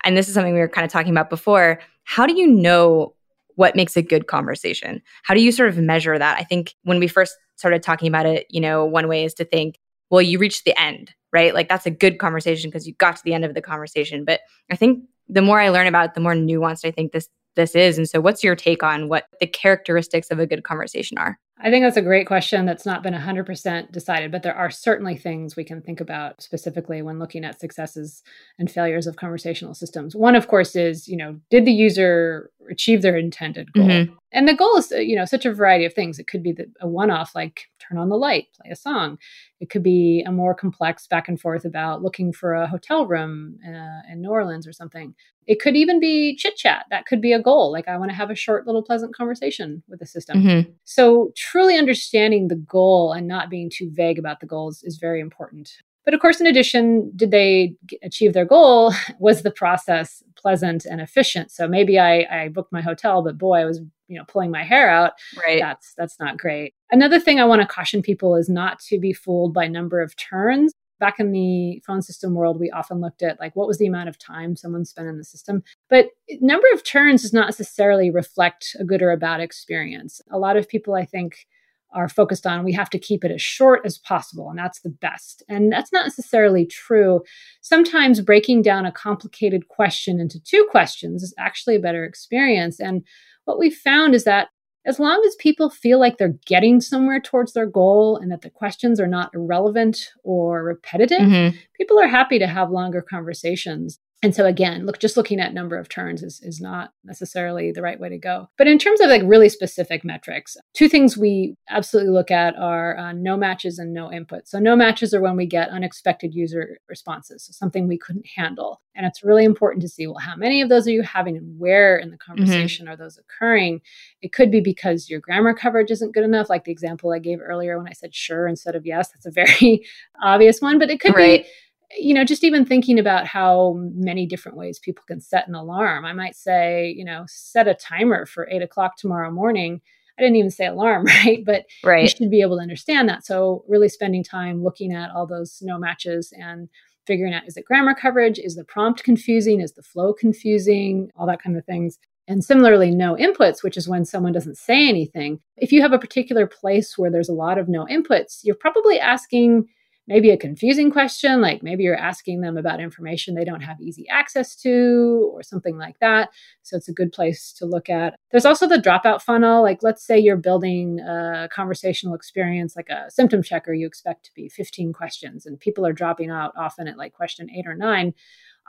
And 0.03 0.17
this 0.17 0.27
is 0.27 0.34
something 0.34 0.53
we 0.53 0.60
were 0.60 0.67
kind 0.67 0.86
of 0.86 0.91
talking 0.91 1.12
about 1.12 1.29
before. 1.29 1.79
How 2.03 2.25
do 2.25 2.34
you 2.34 2.48
know 2.48 3.13
what 3.55 3.75
makes 3.75 3.96
a 3.96 4.01
good 4.01 4.27
conversation? 4.27 5.01
How 5.24 5.34
do 5.34 5.41
you 5.41 5.51
sort 5.51 5.70
of 5.70 5.77
measure 5.77 6.17
that? 6.17 6.38
I 6.39 6.43
think 6.43 6.75
when 6.84 7.00
we 7.00 7.08
first 7.08 7.38
started 7.55 7.84
talking 7.84 8.08
about 8.08 8.25
it, 8.25 8.48
you 8.50 8.60
know, 8.60 8.86
one 8.86 9.08
way 9.08 9.24
is 9.24 9.34
to 9.36 9.46
think, 9.46 9.77
well, 10.10 10.22
you 10.22 10.39
reached 10.39 10.65
the 10.65 10.79
end, 10.79 11.13
right? 11.31 11.53
Like 11.53 11.70
that's 11.70 11.86
a 11.86 11.91
good 11.91 12.17
conversation 12.17 12.70
because 12.70 12.88
you 12.88 12.93
got 12.96 13.15
to 13.17 13.24
the 13.24 13.34
end 13.34 13.46
of 13.46 13.53
the 13.53 13.62
conversation. 13.62 14.25
But 14.25 14.41
I 14.70 14.75
think 14.75 15.03
the 15.29 15.41
more 15.41 15.60
I 15.60 15.70
learn 15.70 15.88
about 15.88 16.05
it, 16.05 16.13
the 16.15 16.22
more 16.22 16.34
nuanced 16.34 16.86
I 16.86 16.91
think 16.91 17.12
this 17.12 17.29
this 17.55 17.75
is. 17.75 17.98
And 17.98 18.08
so 18.08 18.22
what's 18.22 18.43
your 18.43 18.55
take 18.55 18.81
on 18.81 19.10
what 19.10 19.25
the 19.39 19.48
characteristics 19.48 20.31
of 20.31 20.39
a 20.39 20.48
good 20.48 20.63
conversation 20.63 21.17
are? 21.17 21.38
I 21.63 21.69
think 21.69 21.85
that's 21.85 21.97
a 21.97 22.01
great 22.01 22.25
question 22.25 22.65
that's 22.65 22.85
not 22.85 23.03
been 23.03 23.13
100% 23.13 23.91
decided, 23.91 24.31
but 24.31 24.41
there 24.41 24.55
are 24.55 24.71
certainly 24.71 25.15
things 25.15 25.55
we 25.55 25.63
can 25.63 25.81
think 25.81 26.01
about 26.01 26.41
specifically 26.41 27.01
when 27.01 27.19
looking 27.19 27.45
at 27.45 27.59
successes 27.59 28.23
and 28.57 28.69
failures 28.69 29.05
of 29.05 29.15
conversational 29.15 29.75
systems. 29.75 30.15
One, 30.15 30.35
of 30.35 30.47
course, 30.47 30.75
is, 30.75 31.07
you 31.07 31.17
know, 31.17 31.39
did 31.51 31.65
the 31.65 31.71
user 31.71 32.49
achieve 32.71 33.01
their 33.01 33.17
intended 33.17 33.71
goal? 33.73 33.87
Mm-hmm. 33.87 34.13
And 34.33 34.47
the 34.47 34.55
goal 34.55 34.77
is, 34.77 34.91
you 34.91 35.15
know, 35.15 35.25
such 35.25 35.45
a 35.45 35.53
variety 35.53 35.85
of 35.85 35.93
things. 35.93 36.17
It 36.17 36.27
could 36.27 36.41
be 36.41 36.55
a 36.79 36.87
one 36.87 37.11
off, 37.11 37.35
like 37.35 37.67
turn 37.79 37.97
on 37.97 38.09
the 38.09 38.17
light, 38.17 38.47
play 38.53 38.71
a 38.71 38.75
song. 38.75 39.17
It 39.59 39.69
could 39.69 39.83
be 39.83 40.23
a 40.25 40.31
more 40.31 40.55
complex 40.55 41.05
back 41.05 41.27
and 41.27 41.39
forth 41.39 41.65
about 41.65 42.01
looking 42.01 42.31
for 42.31 42.53
a 42.53 42.67
hotel 42.67 43.05
room 43.05 43.59
uh, 43.67 44.11
in 44.11 44.21
New 44.21 44.29
Orleans 44.29 44.65
or 44.65 44.73
something. 44.73 45.13
It 45.47 45.59
could 45.59 45.75
even 45.75 45.99
be 45.99 46.35
chit 46.35 46.55
chat. 46.55 46.85
That 46.89 47.05
could 47.05 47.19
be 47.19 47.33
a 47.33 47.41
goal. 47.41 47.71
Like, 47.71 47.87
I 47.87 47.97
want 47.97 48.11
to 48.11 48.15
have 48.15 48.29
a 48.29 48.35
short, 48.35 48.65
little 48.65 48.83
pleasant 48.83 49.13
conversation 49.13 49.83
with 49.89 49.99
the 49.99 50.05
system. 50.05 50.41
Mm-hmm. 50.41 50.71
So, 50.85 51.31
truly 51.35 51.77
understanding 51.77 52.47
the 52.47 52.55
goal 52.55 53.11
and 53.11 53.27
not 53.27 53.49
being 53.49 53.69
too 53.69 53.89
vague 53.91 54.19
about 54.19 54.39
the 54.39 54.45
goals 54.45 54.83
is 54.83 54.97
very 54.97 55.19
important. 55.19 55.71
But 56.05 56.13
of 56.13 56.20
course, 56.20 56.41
in 56.41 56.48
addition, 56.48 57.12
did 57.15 57.31
they 57.31 57.75
achieve 58.01 58.34
their 58.34 58.46
goal? 58.46 58.93
Was 59.20 59.43
the 59.43 59.51
process 59.51 60.24
pleasant 60.36 60.86
and 60.86 61.00
efficient? 61.00 61.51
So 61.51 61.67
maybe 61.67 62.00
I, 62.00 62.25
I 62.31 62.48
booked 62.50 62.72
my 62.72 62.81
hotel, 62.81 63.22
but 63.22 63.38
boy, 63.38 63.60
I 63.60 63.65
was 63.65 63.81
you 64.08 64.17
know 64.17 64.25
pulling 64.27 64.51
my 64.51 64.63
hair 64.63 64.89
out. 64.89 65.13
Right. 65.46 65.62
That's 65.62 65.93
that's 65.96 66.20
not 66.20 66.38
great. 66.38 66.74
Another 66.91 67.20
thing 67.20 67.39
I 67.39 67.46
want 67.46 67.62
to 67.62 67.67
caution 67.67 68.01
people 68.01 68.36
is 68.36 68.50
not 68.50 68.79
to 68.89 69.00
be 69.00 69.13
fooled 69.13 69.53
by 69.53 69.67
number 69.67 70.01
of 70.01 70.15
turns. 70.17 70.74
Back 71.00 71.20
in 71.20 71.31
the 71.31 71.81
phone 71.88 72.03
system 72.03 72.36
world, 72.36 72.60
we 72.60 72.70
often 72.70 73.00
looked 73.00 73.24
at 73.24 73.39
like 73.39 73.55
what 73.55 73.67
was 73.67 73.79
the 73.79 73.88
amount 73.88 74.10
of 74.10 74.20
time 74.20 74.55
someone 74.55 74.86
spent 74.86 75.08
in 75.08 75.17
the 75.17 75.24
system. 75.24 75.63
But 75.89 76.08
number 76.41 76.67
of 76.74 76.84
turns 76.84 77.24
does 77.24 77.34
not 77.34 77.48
necessarily 77.48 78.12
reflect 78.12 78.75
a 78.79 78.84
good 78.84 79.01
or 79.01 79.12
a 79.12 79.17
bad 79.17 79.39
experience. 79.39 80.22
A 80.31 80.38
lot 80.38 80.58
of 80.58 80.70
people, 80.70 80.93
I 80.93 81.05
think, 81.05 81.48
are 81.93 82.10
focused 82.10 82.48
on 82.48 82.63
we 82.63 82.74
have 82.74 82.89
to 82.89 83.00
keep 83.00 83.24
it 83.24 83.31
as 83.31 83.41
short 83.41 83.81
as 83.86 83.98
possible 83.98 84.50
and 84.50 84.57
that's 84.57 84.81
the 84.81 84.89
best. 84.89 85.43
And 85.50 85.71
that's 85.71 85.91
not 85.91 86.05
necessarily 86.05 86.65
true. 86.65 87.21
Sometimes 87.62 88.21
breaking 88.21 88.62
down 88.62 88.86
a 88.86 88.91
complicated 88.91 89.67
question 89.67 90.19
into 90.19 90.39
two 90.39 90.67
questions 90.71 91.24
is 91.24 91.33
actually 91.38 91.75
a 91.75 91.81
better 91.81 92.03
experience. 92.03 92.79
And 92.79 93.03
what 93.45 93.60
we 93.60 93.69
found 93.69 94.15
is 94.15 94.24
that 94.24 94.50
as 94.86 95.00
long 95.00 95.24
as 95.27 95.36
people 95.36 95.69
feel 95.69 96.00
like 96.00 96.17
they're 96.17 96.38
getting 96.48 96.81
somewhere 96.81 97.19
towards 97.19 97.53
their 97.53 97.67
goal 97.67 98.17
and 98.17 98.31
that 98.31 98.41
the 98.41 98.50
questions 98.50 99.00
are 99.00 99.07
not 99.07 99.29
irrelevant 99.33 100.10
or 100.24 100.63
repetitive, 100.63 101.19
mm-hmm. 101.19 101.55
people 101.77 102.00
are 102.00 102.07
happy 102.07 102.39
to 102.39 102.48
have 102.48 102.71
longer 102.71 103.01
conversations 103.01 104.00
and 104.23 104.35
so 104.35 104.45
again 104.45 104.85
look 104.85 104.99
just 104.99 105.17
looking 105.17 105.39
at 105.39 105.53
number 105.53 105.77
of 105.77 105.89
turns 105.89 106.23
is, 106.23 106.39
is 106.41 106.61
not 106.61 106.93
necessarily 107.03 107.71
the 107.71 107.81
right 107.81 107.99
way 107.99 108.09
to 108.09 108.17
go 108.17 108.47
but 108.57 108.67
in 108.67 108.77
terms 108.77 109.01
of 109.01 109.09
like 109.09 109.21
really 109.25 109.49
specific 109.49 110.03
metrics 110.03 110.57
two 110.73 110.87
things 110.87 111.17
we 111.17 111.55
absolutely 111.69 112.11
look 112.11 112.31
at 112.31 112.55
are 112.57 112.97
uh, 112.97 113.11
no 113.13 113.35
matches 113.37 113.79
and 113.79 113.93
no 113.93 114.11
input 114.11 114.47
so 114.47 114.59
no 114.59 114.75
matches 114.75 115.13
are 115.13 115.21
when 115.21 115.35
we 115.35 115.45
get 115.45 115.69
unexpected 115.69 116.33
user 116.33 116.77
responses 116.87 117.43
so 117.45 117.51
something 117.51 117.87
we 117.87 117.97
couldn't 117.97 118.27
handle 118.35 118.81
and 118.95 119.05
it's 119.05 119.23
really 119.23 119.45
important 119.45 119.81
to 119.81 119.89
see 119.89 120.07
well 120.07 120.17
how 120.19 120.35
many 120.35 120.61
of 120.61 120.69
those 120.69 120.87
are 120.87 120.91
you 120.91 121.01
having 121.01 121.37
and 121.37 121.59
where 121.59 121.97
in 121.97 122.09
the 122.09 122.17
mm-hmm. 122.17 122.31
conversation 122.31 122.85
mm-hmm. 122.85 122.93
are 122.93 122.97
those 122.97 123.17
occurring 123.17 123.81
it 124.21 124.31
could 124.33 124.51
be 124.51 124.61
because 124.61 125.09
your 125.09 125.19
grammar 125.19 125.53
coverage 125.53 125.91
isn't 125.91 126.13
good 126.13 126.23
enough 126.23 126.49
like 126.49 126.63
the 126.63 126.71
example 126.71 127.11
i 127.11 127.19
gave 127.19 127.39
earlier 127.41 127.77
when 127.77 127.87
i 127.87 127.93
said 127.93 128.13
sure 128.13 128.47
instead 128.47 128.75
of 128.75 128.85
yes 128.85 129.09
that's 129.09 129.25
a 129.25 129.31
very 129.31 129.85
obvious 130.23 130.61
one 130.61 130.77
but 130.79 130.89
it 130.89 130.99
could 130.99 131.15
right. 131.15 131.43
be 131.43 131.49
you 131.98 132.13
know, 132.13 132.24
just 132.24 132.43
even 132.43 132.65
thinking 132.65 133.00
about 133.00 133.25
how 133.25 133.75
many 133.93 134.25
different 134.25 134.57
ways 134.57 134.79
people 134.79 135.03
can 135.07 135.21
set 135.21 135.48
an 135.48 135.55
alarm. 135.55 136.05
I 136.05 136.13
might 136.13 136.36
say, 136.36 136.93
you 136.95 137.05
know, 137.05 137.25
set 137.27 137.67
a 137.67 137.74
timer 137.74 138.25
for 138.25 138.48
eight 138.50 138.62
o'clock 138.62 138.98
tomorrow 138.98 139.31
morning. 139.31 139.81
I 140.17 140.21
didn't 140.21 140.38
even 140.38 140.51
say 140.51 140.67
alarm, 140.67 141.05
right? 141.25 141.43
But 141.45 141.65
right. 141.83 142.03
you 142.03 142.07
should 142.10 142.31
be 142.31 142.41
able 142.41 142.57
to 142.57 142.62
understand 142.62 143.10
that. 143.10 143.25
So, 143.25 143.63
really 143.67 143.89
spending 143.89 144.24
time 144.24 144.63
looking 144.63 144.93
at 144.93 145.12
all 145.12 145.27
those 145.27 145.60
no 145.62 145.77
matches 145.77 146.33
and 146.38 146.69
figuring 147.07 147.33
out 147.33 147.48
is 147.48 147.57
it 147.57 147.65
grammar 147.65 147.95
coverage? 147.95 148.39
Is 148.39 148.55
the 148.55 148.63
prompt 148.63 149.03
confusing? 149.03 149.62
Is 149.62 149.74
the 149.74 149.83
flow 149.83 150.13
confusing? 150.13 151.10
All 151.15 151.27
that 151.27 151.41
kind 151.41 151.57
of 151.57 151.65
things. 151.65 151.98
And 152.27 152.43
similarly, 152.43 152.91
no 152.91 153.15
inputs, 153.15 153.63
which 153.63 153.75
is 153.75 153.89
when 153.89 154.05
someone 154.05 154.31
doesn't 154.31 154.57
say 154.57 154.88
anything. 154.88 155.39
If 155.57 155.71
you 155.71 155.81
have 155.81 155.91
a 155.91 156.00
particular 156.00 156.48
place 156.48 156.98
where 156.98 157.12
there's 157.12 157.29
a 157.29 157.33
lot 157.33 157.57
of 157.57 157.67
no 157.67 157.86
inputs, 157.86 158.41
you're 158.43 158.55
probably 158.55 159.00
asking 159.00 159.67
maybe 160.08 160.31
a 160.31 160.38
confusing 160.38 160.91
question, 160.91 161.41
like 161.41 161.62
maybe 161.63 161.84
you're 161.84 161.96
asking 161.96 162.41
them 162.41 162.58
about 162.58 162.79
information 162.79 163.36
they 163.36 163.46
don't 163.46 163.62
have 163.62 163.79
easy 163.79 164.08
access 164.10 164.55
to 164.55 165.31
or 165.34 165.43
something 165.43 165.77
like 165.77 166.00
that. 166.00 166.29
So 166.63 166.75
it's 166.75 166.89
a 166.89 166.93
good 166.93 167.12
place 167.12 167.53
to 167.53 167.65
look 167.65 167.89
at. 167.89 168.15
There's 168.31 168.46
also 168.46 168.67
the 168.67 168.77
dropout 168.77 169.22
funnel. 169.22 169.62
Like, 169.62 169.84
let's 169.84 170.05
say 170.05 170.17
you're 170.20 170.38
building 170.38 171.00
a 171.00 171.48
conversational 171.51 172.15
experience, 172.15 172.75
like 172.75 172.89
a 172.89 173.10
symptom 173.10 173.43
checker, 173.43 173.74
you 173.74 173.88
expect 173.88 174.25
to 174.25 174.31
be 174.36 174.50
15 174.50 174.93
questions, 174.93 175.46
and 175.46 175.60
people 175.60 175.86
are 175.86 175.93
dropping 175.93 176.29
out 176.29 176.51
often 176.58 176.88
at 176.88 176.98
like 176.98 177.13
question 177.13 177.50
eight 177.51 177.67
or 177.67 177.75
nine. 177.75 178.13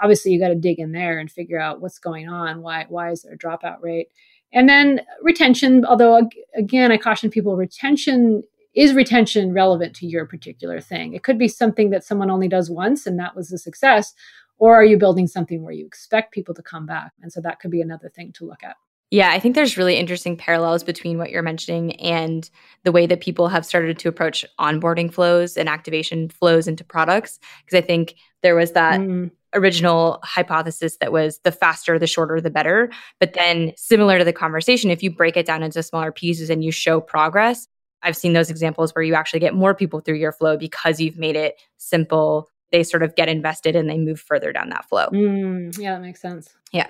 Obviously, 0.03 0.33
you 0.33 0.41
got 0.41 0.49
to 0.49 0.55
dig 0.55 0.79
in 0.79 0.93
there 0.93 1.19
and 1.19 1.31
figure 1.31 1.61
out 1.61 1.81
what's 1.81 1.99
going 1.99 2.29
on. 2.29 2.63
Why, 2.63 2.87
why 2.89 3.11
is 3.11 3.23
there 3.23 3.35
a 3.35 3.39
dropout 3.39 3.83
rate? 3.83 4.09
And 4.53 4.69
then 4.69 5.01
retention, 5.23 5.85
although 5.85 6.29
again, 6.55 6.93
I 6.93 6.99
caution 6.99 7.31
people 7.31 7.57
retention 7.57 8.43
is 8.75 8.95
retention 8.95 9.53
relevant 9.53 9.95
to 9.97 10.07
your 10.07 10.27
particular 10.27 10.81
thing? 10.81 11.15
It 11.15 11.23
could 11.23 11.39
be 11.39 11.49
something 11.49 11.91
that 11.91 12.05
someone 12.05 12.31
only 12.31 12.49
does 12.49 12.71
once 12.71 13.07
and 13.07 13.19
that 13.19 13.37
was 13.37 13.53
a 13.53 13.59
success. 13.59 14.15
Or 14.59 14.75
are 14.75 14.85
you 14.85 14.97
building 14.97 15.27
something 15.27 15.63
where 15.63 15.73
you 15.73 15.87
expect 15.87 16.33
people 16.33 16.55
to 16.55 16.63
come 16.63 16.87
back? 16.87 17.13
And 17.21 17.33
so 17.33 17.41
that 17.41 17.61
could 17.61 17.71
be 17.71 17.81
another 17.81 18.09
thing 18.09 18.33
to 18.35 18.47
look 18.47 18.63
at. 18.63 18.77
Yeah, 19.13 19.31
I 19.31 19.41
think 19.41 19.55
there's 19.55 19.77
really 19.77 19.97
interesting 19.97 20.39
parallels 20.39 20.83
between 20.83 21.19
what 21.19 21.29
you're 21.29 21.43
mentioning 21.43 21.97
and 21.97 22.49
the 22.85 22.93
way 22.93 23.07
that 23.07 23.21
people 23.21 23.49
have 23.49 23.67
started 23.67 23.99
to 23.99 24.09
approach 24.09 24.43
onboarding 24.59 25.13
flows 25.13 25.59
and 25.59 25.69
activation 25.69 26.31
flows 26.31 26.67
into 26.67 26.83
products. 26.83 27.39
Because 27.63 27.77
I 27.77 27.87
think 27.87 28.15
there 28.43 28.55
was 28.55 28.73
that 28.73 29.01
mm. 29.01 29.31
original 29.53 30.19
hypothesis 30.23 30.97
that 31.03 31.13
was 31.13 31.41
the 31.45 31.53
faster, 31.53 31.99
the 31.99 32.07
shorter, 32.07 32.41
the 32.41 32.49
better. 32.49 32.91
But 33.21 33.35
then, 33.35 33.73
similar 33.77 34.17
to 34.17 34.25
the 34.25 34.33
conversation, 34.33 34.91
if 34.91 35.03
you 35.03 35.11
break 35.11 35.37
it 35.37 35.45
down 35.45 35.63
into 35.63 35.83
smaller 35.83 36.11
pieces 36.11 36.49
and 36.49 36.65
you 36.65 36.73
show 36.73 36.99
progress, 36.99 37.69
I've 38.03 38.17
seen 38.17 38.33
those 38.33 38.51
examples 38.51 38.95
where 38.95 39.03
you 39.03 39.15
actually 39.15 39.41
get 39.41 39.55
more 39.55 39.75
people 39.75 40.01
through 40.01 40.17
your 40.17 40.33
flow 40.33 40.57
because 40.57 41.01
you've 41.01 41.19
made 41.19 41.37
it 41.37 41.61
simple. 41.79 42.49
They 42.71 42.83
sort 42.83 43.03
of 43.03 43.15
get 43.17 43.29
invested 43.29 43.77
and 43.77 43.89
they 43.89 43.99
move 43.99 44.21
further 44.21 44.53
down 44.53 44.71
that 44.71 44.89
flow. 44.89 45.09
Mm, 45.09 45.77
yeah, 45.79 45.95
that 45.95 46.01
makes 46.01 46.21
sense. 46.21 46.55
Yeah. 46.73 46.89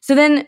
So 0.00 0.14
then 0.14 0.46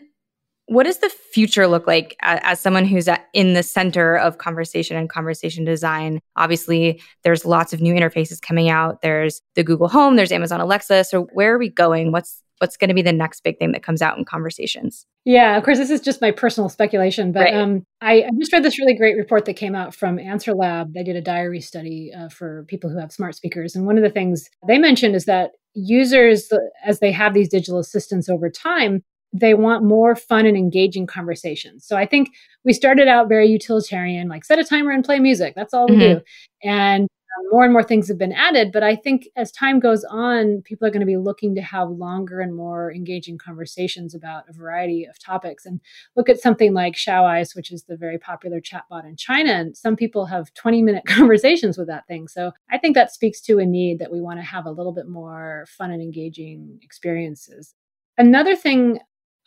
what 0.67 0.83
does 0.83 0.97
the 0.99 1.09
future 1.09 1.65
look 1.65 1.87
like 1.87 2.15
as, 2.21 2.39
as 2.43 2.59
someone 2.59 2.85
who's 2.85 3.07
at, 3.07 3.27
in 3.33 3.53
the 3.53 3.63
center 3.63 4.17
of 4.17 4.37
conversation 4.37 4.97
and 4.97 5.09
conversation 5.09 5.63
design? 5.63 6.19
Obviously, 6.35 7.01
there's 7.23 7.45
lots 7.45 7.73
of 7.73 7.81
new 7.81 7.93
interfaces 7.93 8.41
coming 8.41 8.69
out. 8.69 9.01
There's 9.01 9.41
the 9.55 9.63
Google 9.63 9.87
Home, 9.87 10.17
there's 10.17 10.31
Amazon 10.31 10.59
Alexa. 10.59 11.05
So 11.05 11.23
where 11.33 11.55
are 11.55 11.57
we 11.57 11.69
going? 11.69 12.11
What's 12.11 12.43
what's 12.59 12.77
going 12.77 12.89
to 12.89 12.93
be 12.93 13.01
the 13.01 13.13
next 13.13 13.41
big 13.41 13.57
thing 13.59 13.71
that 13.71 13.83
comes 13.83 14.01
out 14.01 14.17
in 14.17 14.25
conversations? 14.25 15.05
Yeah, 15.25 15.57
of 15.57 15.63
course, 15.63 15.77
this 15.77 15.89
is 15.89 16.01
just 16.01 16.21
my 16.21 16.31
personal 16.31 16.69
speculation, 16.69 17.31
but 17.31 17.41
right. 17.41 17.53
um, 17.53 17.83
I, 18.01 18.23
I, 18.23 18.29
just 18.39 18.53
read 18.53 18.63
this 18.63 18.79
really 18.79 18.95
great 18.95 19.17
report 19.17 19.45
that 19.45 19.55
came 19.55 19.75
out 19.75 19.93
from 19.93 20.17
AnswerLab. 20.17 20.93
They 20.93 21.03
did 21.03 21.15
a 21.15 21.21
diary 21.21 21.61
study 21.61 22.11
uh, 22.17 22.29
for 22.29 22.65
people 22.67 22.89
who 22.89 22.97
have 22.97 23.11
smart 23.11 23.35
speakers. 23.35 23.75
And 23.75 23.85
one 23.85 23.97
of 23.97 24.03
the 24.03 24.09
things 24.09 24.49
they 24.67 24.77
mentioned 24.77 25.15
is 25.15 25.25
that 25.25 25.51
users, 25.73 26.51
as 26.85 26.99
they 26.99 27.11
have 27.11 27.33
these 27.33 27.49
digital 27.49 27.79
assistants 27.79 28.29
over 28.29 28.49
time, 28.49 29.03
they 29.33 29.53
want 29.53 29.83
more 29.83 30.15
fun 30.15 30.45
and 30.45 30.57
engaging 30.57 31.05
conversations. 31.05 31.85
So 31.85 31.97
I 31.97 32.05
think 32.05 32.29
we 32.63 32.73
started 32.73 33.07
out 33.07 33.27
very 33.27 33.47
utilitarian, 33.47 34.29
like 34.29 34.45
set 34.45 34.59
a 34.59 34.63
timer 34.63 34.91
and 34.91 35.03
play 35.03 35.19
music. 35.19 35.53
That's 35.55 35.73
all 35.73 35.87
we 35.87 35.97
mm-hmm. 35.97 36.19
do. 36.19 36.21
And 36.63 37.07
Uh, 37.37 37.41
more 37.51 37.63
and 37.63 37.73
more 37.73 37.83
things 37.83 38.07
have 38.07 38.17
been 38.17 38.31
added. 38.31 38.71
But 38.71 38.83
I 38.83 38.95
think 38.95 39.27
as 39.35 39.51
time 39.51 39.79
goes 39.79 40.03
on, 40.03 40.61
people 40.63 40.87
are 40.87 40.91
going 40.91 41.01
to 41.01 41.05
be 41.05 41.17
looking 41.17 41.55
to 41.55 41.61
have 41.61 41.89
longer 41.89 42.39
and 42.39 42.55
more 42.55 42.91
engaging 42.91 43.37
conversations 43.37 44.15
about 44.15 44.43
a 44.49 44.53
variety 44.53 45.05
of 45.05 45.19
topics. 45.19 45.65
And 45.65 45.79
look 46.15 46.29
at 46.29 46.39
something 46.39 46.73
like 46.73 46.93
Xiaoice, 46.93 47.55
which 47.55 47.71
is 47.71 47.83
the 47.83 47.97
very 47.97 48.17
popular 48.17 48.59
chatbot 48.59 49.05
in 49.05 49.15
China. 49.15 49.51
And 49.51 49.77
some 49.77 49.95
people 49.95 50.25
have 50.25 50.53
20 50.53 50.81
minute 50.81 51.03
conversations 51.07 51.77
with 51.77 51.87
that 51.87 52.07
thing. 52.07 52.27
So 52.27 52.51
I 52.69 52.77
think 52.77 52.95
that 52.95 53.13
speaks 53.13 53.41
to 53.41 53.59
a 53.59 53.65
need 53.65 53.99
that 53.99 54.11
we 54.11 54.21
want 54.21 54.39
to 54.39 54.43
have 54.43 54.65
a 54.65 54.71
little 54.71 54.93
bit 54.93 55.07
more 55.07 55.65
fun 55.69 55.91
and 55.91 56.01
engaging 56.01 56.79
experiences. 56.81 57.73
Another 58.17 58.55
thing 58.55 58.99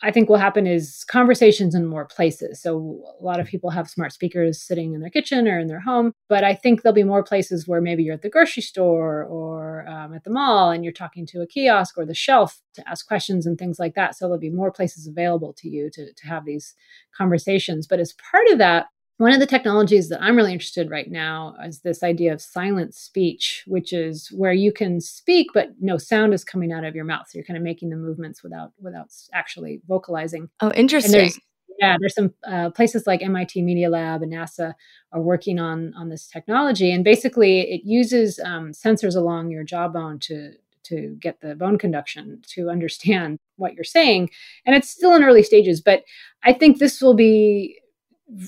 I 0.03 0.11
think 0.11 0.29
will 0.29 0.37
happen 0.37 0.65
is 0.65 1.03
conversations 1.03 1.75
in 1.75 1.85
more 1.85 2.05
places. 2.05 2.61
So 2.61 3.03
a 3.19 3.23
lot 3.23 3.39
of 3.39 3.47
people 3.47 3.69
have 3.69 3.89
smart 3.89 4.11
speakers 4.13 4.61
sitting 4.61 4.93
in 4.93 5.01
their 5.01 5.09
kitchen 5.09 5.47
or 5.47 5.59
in 5.59 5.67
their 5.67 5.79
home, 5.79 6.13
but 6.27 6.43
I 6.43 6.55
think 6.55 6.81
there'll 6.81 6.93
be 6.93 7.03
more 7.03 7.23
places 7.23 7.67
where 7.67 7.81
maybe 7.81 8.03
you're 8.03 8.15
at 8.15 8.23
the 8.23 8.29
grocery 8.29 8.63
store 8.63 9.23
or 9.23 9.87
um, 9.87 10.13
at 10.13 10.23
the 10.23 10.31
mall 10.31 10.71
and 10.71 10.83
you're 10.83 10.93
talking 10.93 11.25
to 11.27 11.41
a 11.41 11.47
kiosk 11.47 11.97
or 11.97 12.05
the 12.05 12.15
shelf 12.15 12.61
to 12.73 12.89
ask 12.89 13.07
questions 13.07 13.45
and 13.45 13.57
things 13.57 13.77
like 13.77 13.93
that. 13.93 14.15
So 14.15 14.25
there'll 14.25 14.39
be 14.39 14.49
more 14.49 14.71
places 14.71 15.05
available 15.05 15.53
to 15.57 15.69
you 15.69 15.89
to, 15.91 16.13
to 16.13 16.27
have 16.27 16.45
these 16.45 16.73
conversations. 17.15 17.85
But 17.85 17.99
as 17.99 18.13
part 18.13 18.47
of 18.49 18.57
that, 18.57 18.87
one 19.21 19.33
of 19.33 19.39
the 19.39 19.45
technologies 19.45 20.09
that 20.09 20.19
I'm 20.19 20.35
really 20.35 20.51
interested 20.51 20.89
right 20.89 21.09
now 21.09 21.53
is 21.63 21.81
this 21.81 22.01
idea 22.01 22.33
of 22.33 22.41
silent 22.41 22.95
speech, 22.95 23.63
which 23.67 23.93
is 23.93 24.29
where 24.31 24.51
you 24.51 24.73
can 24.73 24.99
speak 24.99 25.49
but 25.53 25.69
no 25.79 25.99
sound 25.99 26.33
is 26.33 26.43
coming 26.43 26.71
out 26.71 26.83
of 26.83 26.95
your 26.95 27.05
mouth. 27.05 27.27
So 27.29 27.37
you're 27.37 27.45
kind 27.45 27.55
of 27.55 27.61
making 27.61 27.91
the 27.91 27.97
movements 27.97 28.41
without 28.41 28.71
without 28.79 29.11
actually 29.31 29.79
vocalizing. 29.87 30.49
Oh, 30.59 30.71
interesting. 30.71 31.11
There's, 31.11 31.39
yeah, 31.77 31.97
there's 31.99 32.15
some 32.15 32.33
uh, 32.47 32.71
places 32.71 33.05
like 33.05 33.21
MIT 33.21 33.61
Media 33.61 33.91
Lab 33.91 34.23
and 34.23 34.33
NASA 34.33 34.73
are 35.11 35.21
working 35.21 35.59
on 35.59 35.93
on 35.95 36.09
this 36.09 36.25
technology, 36.25 36.91
and 36.91 37.03
basically 37.03 37.61
it 37.61 37.81
uses 37.83 38.39
um, 38.39 38.71
sensors 38.71 39.15
along 39.15 39.51
your 39.51 39.63
jawbone 39.63 40.17
to 40.21 40.53
to 40.85 41.15
get 41.19 41.41
the 41.41 41.53
bone 41.53 41.77
conduction 41.77 42.41
to 42.47 42.71
understand 42.71 43.37
what 43.57 43.75
you're 43.75 43.83
saying. 43.83 44.31
And 44.65 44.75
it's 44.75 44.89
still 44.89 45.13
in 45.13 45.23
early 45.23 45.43
stages, 45.43 45.79
but 45.79 46.03
I 46.43 46.53
think 46.53 46.79
this 46.79 46.99
will 46.99 47.13
be 47.13 47.80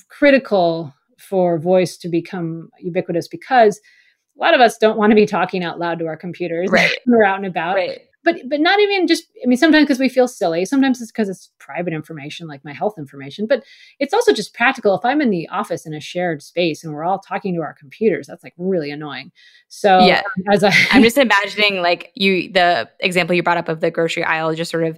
critical 0.09 0.93
for 1.17 1.57
voice 1.57 1.97
to 1.97 2.09
become 2.09 2.69
ubiquitous 2.79 3.27
because 3.27 3.79
a 4.37 4.41
lot 4.41 4.53
of 4.53 4.61
us 4.61 4.77
don't 4.77 4.97
want 4.97 5.11
to 5.11 5.15
be 5.15 5.25
talking 5.25 5.63
out 5.63 5.79
loud 5.79 5.99
to 5.99 6.07
our 6.07 6.17
computers 6.17 6.69
right. 6.71 6.97
when 7.05 7.17
we're 7.17 7.23
out 7.23 7.37
and 7.37 7.45
about. 7.45 7.75
Right. 7.75 8.01
But 8.25 8.37
but 8.47 8.61
not 8.61 8.79
even 8.79 9.05
just 9.05 9.25
I 9.43 9.47
mean 9.47 9.57
sometimes 9.57 9.83
because 9.83 9.99
we 9.99 10.07
feel 10.07 10.29
silly, 10.29 10.63
sometimes 10.63 11.01
it's 11.01 11.11
because 11.11 11.27
it's 11.27 11.51
private 11.59 11.91
information 11.91 12.47
like 12.47 12.63
my 12.63 12.71
health 12.71 12.93
information, 12.97 13.47
but 13.47 13.63
it's 13.99 14.13
also 14.13 14.31
just 14.31 14.53
practical. 14.53 14.95
If 14.95 15.03
I'm 15.03 15.19
in 15.19 15.29
the 15.29 15.45
office 15.49 15.85
in 15.85 15.93
a 15.93 15.99
shared 15.99 16.41
space 16.41 16.85
and 16.85 16.93
we're 16.93 17.03
all 17.03 17.19
talking 17.19 17.53
to 17.55 17.61
our 17.61 17.73
computers, 17.73 18.27
that's 18.27 18.41
like 18.41 18.53
really 18.57 18.91
annoying. 18.91 19.33
So 19.67 20.05
yeah, 20.05 20.19
um, 20.19 20.53
as 20.53 20.63
I 20.63 20.71
I'm 20.91 21.03
just 21.03 21.17
imagining 21.17 21.81
like 21.81 22.11
you 22.15 22.49
the 22.49 22.89
example 23.01 23.35
you 23.35 23.43
brought 23.43 23.57
up 23.57 23.67
of 23.67 23.81
the 23.81 23.91
grocery 23.91 24.23
aisle 24.23 24.55
just 24.55 24.71
sort 24.71 24.85
of 24.85 24.97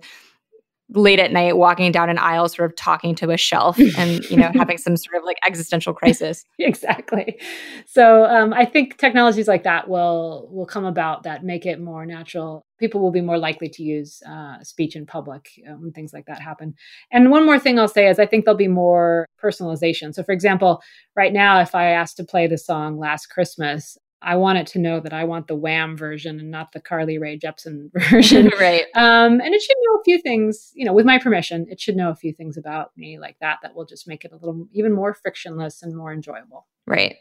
late 0.89 1.19
at 1.19 1.32
night 1.32 1.58
walking 1.58 1.91
down 1.91 2.10
an 2.10 2.17
aisle 2.19 2.48
sort 2.48 2.69
of 2.69 2.76
talking 2.76 3.15
to 3.15 3.32
a 3.32 3.38
shelf 3.38 3.78
and 3.98 4.24
you 4.30 4.38
know 4.38 4.52
having 4.56 4.78
some 4.78 4.95
sort 4.95 5.15
of 5.15 5.24
like 5.24 5.38
existential 5.45 5.93
crisis. 5.93 6.45
Exactly. 6.60 7.39
So 7.86 8.26
um, 8.26 8.54
i 8.54 8.65
think 8.65 8.98
technologies 8.98 9.48
like 9.48 9.63
that 9.63 9.88
will 9.88 10.48
will 10.52 10.65
come 10.65 10.86
about 10.86 11.24
that 11.24 11.43
make 11.43 11.65
it 11.65 11.80
more 11.80 12.06
natural. 12.06 12.65
People 12.80 13.02
will 13.02 13.12
be 13.12 13.21
more 13.21 13.38
likely 13.38 13.69
to 13.69 13.84
use 13.84 14.21
uh, 14.28 14.62
speech 14.62 14.95
in 14.95 15.06
public 15.06 15.50
um, 15.67 15.82
when 15.82 15.91
things 15.91 16.12
like 16.12 16.26
that 16.26 16.41
happen. 16.41 16.74
And 17.12 17.32
one 17.32 17.45
more 17.45 17.60
thing 17.60 17.80
i'll 17.80 17.88
say 17.88 18.08
is 18.08 18.19
i 18.19 18.26
think 18.26 18.45
there'll 18.45 18.58
be 18.58 18.67
more 18.67 19.26
personalization. 19.41 20.13
So 20.13 20.24
for 20.24 20.32
example 20.32 20.82
right 21.15 21.34
now 21.34 21.60
if 21.60 21.76
i 21.76 21.88
ask 21.88 22.15
to 22.17 22.24
play 22.24 22.48
the 22.48 22.58
song 22.58 22.98
last 22.98 23.28
christmas 23.28 23.98
I 24.26 24.36
want 24.36 24.58
it 24.58 24.66
to 24.68 24.80
know 24.80 25.00
that 25.00 25.14
I 25.14 25.24
want 25.24 25.48
the 25.48 25.56
Wham 25.56 25.96
version 25.96 26.40
and 26.40 26.50
not 26.50 26.72
the 26.72 26.82
Carly 26.82 27.20
Rae 27.20 27.38
Jepsen 27.38 27.92
version. 28.10 28.50
right. 28.60 28.86
Um, 28.96 29.40
and 29.40 29.54
it 29.54 29.62
should 29.62 29.78
know 29.84 30.00
a 30.00 30.04
few 30.04 30.20
things, 30.20 30.72
you 30.74 30.84
know, 30.84 30.94
with 30.94 31.06
my 31.06 31.20
permission, 31.20 31.68
it 31.70 31.80
should 31.80 31.96
know 31.96 32.10
a 32.10 32.16
few 32.16 32.34
things 32.34 32.58
about 32.58 32.92
me 32.98 33.20
like 33.20 33.38
that 33.40 33.60
that 33.62 33.76
will 33.76 33.86
just 33.86 34.08
make 34.08 34.26
it 34.26 34.32
a 34.32 34.36
little 34.36 34.68
even 34.74 34.94
more 34.94 35.14
frictionless 35.14 35.84
and 35.84 35.96
more 35.96 36.12
enjoyable. 36.12 36.66
Right. 36.88 37.18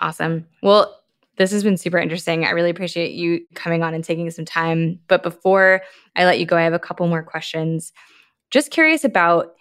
Awesome. 0.00 0.46
Well, 0.64 0.98
this 1.36 1.52
has 1.52 1.62
been 1.62 1.76
super 1.76 1.98
interesting. 1.98 2.44
I 2.44 2.50
really 2.50 2.70
appreciate 2.70 3.12
you 3.12 3.46
coming 3.54 3.84
on 3.84 3.94
and 3.94 4.02
taking 4.02 4.28
some 4.32 4.44
time. 4.44 4.98
But 5.06 5.22
before 5.22 5.82
I 6.16 6.24
let 6.24 6.40
you 6.40 6.46
go, 6.46 6.56
I 6.56 6.62
have 6.62 6.74
a 6.74 6.78
couple 6.78 7.06
more 7.06 7.22
questions. 7.22 7.92
Just 8.50 8.72
curious 8.72 9.04
about 9.04 9.54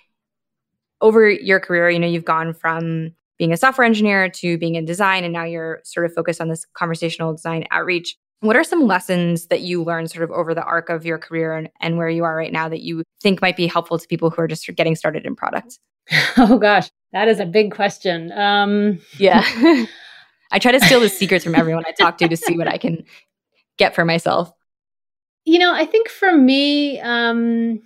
over 0.99 1.29
your 1.29 1.59
career, 1.59 1.91
you 1.91 1.99
know, 1.99 2.07
you've 2.07 2.25
gone 2.25 2.53
from 2.53 3.13
being 3.41 3.51
a 3.51 3.57
software 3.57 3.87
engineer 3.87 4.29
to 4.29 4.55
being 4.59 4.75
in 4.75 4.85
design, 4.85 5.23
and 5.23 5.33
now 5.33 5.43
you're 5.43 5.81
sort 5.83 6.05
of 6.05 6.13
focused 6.13 6.39
on 6.39 6.47
this 6.47 6.63
conversational 6.75 7.33
design 7.33 7.65
outreach. 7.71 8.15
What 8.41 8.55
are 8.55 8.63
some 8.63 8.85
lessons 8.85 9.47
that 9.47 9.61
you 9.61 9.83
learned 9.83 10.11
sort 10.11 10.23
of 10.23 10.29
over 10.29 10.53
the 10.53 10.61
arc 10.61 10.89
of 10.89 11.07
your 11.07 11.17
career 11.17 11.55
and, 11.55 11.67
and 11.79 11.97
where 11.97 12.07
you 12.07 12.23
are 12.23 12.35
right 12.35 12.53
now 12.53 12.69
that 12.69 12.81
you 12.81 13.01
think 13.19 13.41
might 13.41 13.57
be 13.57 13.65
helpful 13.65 13.97
to 13.97 14.07
people 14.07 14.29
who 14.29 14.43
are 14.43 14.47
just 14.47 14.67
getting 14.75 14.95
started 14.95 15.25
in 15.25 15.35
product? 15.35 15.79
Oh 16.37 16.59
gosh, 16.59 16.91
that 17.13 17.27
is 17.27 17.39
a 17.39 17.45
big 17.47 17.73
question. 17.73 18.31
Um... 18.33 18.99
Yeah. 19.17 19.43
I 20.51 20.59
try 20.59 20.73
to 20.73 20.79
steal 20.81 20.99
the 20.99 21.09
secrets 21.09 21.43
from 21.43 21.55
everyone 21.55 21.85
I 21.87 21.93
talk 21.93 22.19
to 22.19 22.27
to 22.27 22.37
see 22.37 22.59
what 22.59 22.67
I 22.67 22.77
can 22.77 23.03
get 23.77 23.95
for 23.95 24.05
myself. 24.05 24.51
You 25.45 25.57
know, 25.57 25.73
I 25.73 25.87
think 25.87 26.09
for 26.09 26.31
me, 26.37 26.99
um, 26.99 27.81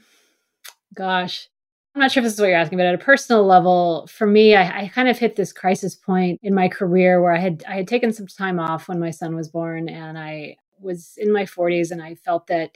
gosh, 0.93 1.47
I'm 1.95 2.01
not 2.01 2.11
sure 2.11 2.21
if 2.21 2.25
this 2.25 2.33
is 2.33 2.41
what 2.41 2.47
you're 2.47 2.57
asking, 2.57 2.77
but 2.77 2.87
at 2.87 2.95
a 2.95 2.97
personal 2.97 3.45
level, 3.45 4.05
for 4.07 4.27
me, 4.27 4.53
I, 4.53 4.81
I, 4.81 4.87
kind 4.89 5.07
of 5.07 5.17
hit 5.17 5.37
this 5.37 5.53
crisis 5.53 5.95
point 5.95 6.41
in 6.43 6.53
my 6.53 6.67
career 6.67 7.21
where 7.21 7.31
I 7.31 7.39
had 7.39 7.63
I 7.69 7.75
had 7.75 7.87
taken 7.87 8.11
some 8.11 8.27
time 8.27 8.59
off 8.59 8.89
when 8.89 8.99
my 8.99 9.11
son 9.11 9.33
was 9.33 9.47
born, 9.47 9.87
and 9.87 10.17
I 10.19 10.57
was 10.81 11.13
in 11.15 11.31
my 11.31 11.43
40s, 11.43 11.91
and 11.91 12.03
I 12.03 12.15
felt 12.15 12.47
that 12.47 12.75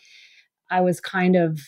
I 0.71 0.79
was 0.79 1.01
kind 1.01 1.35
of 1.35 1.59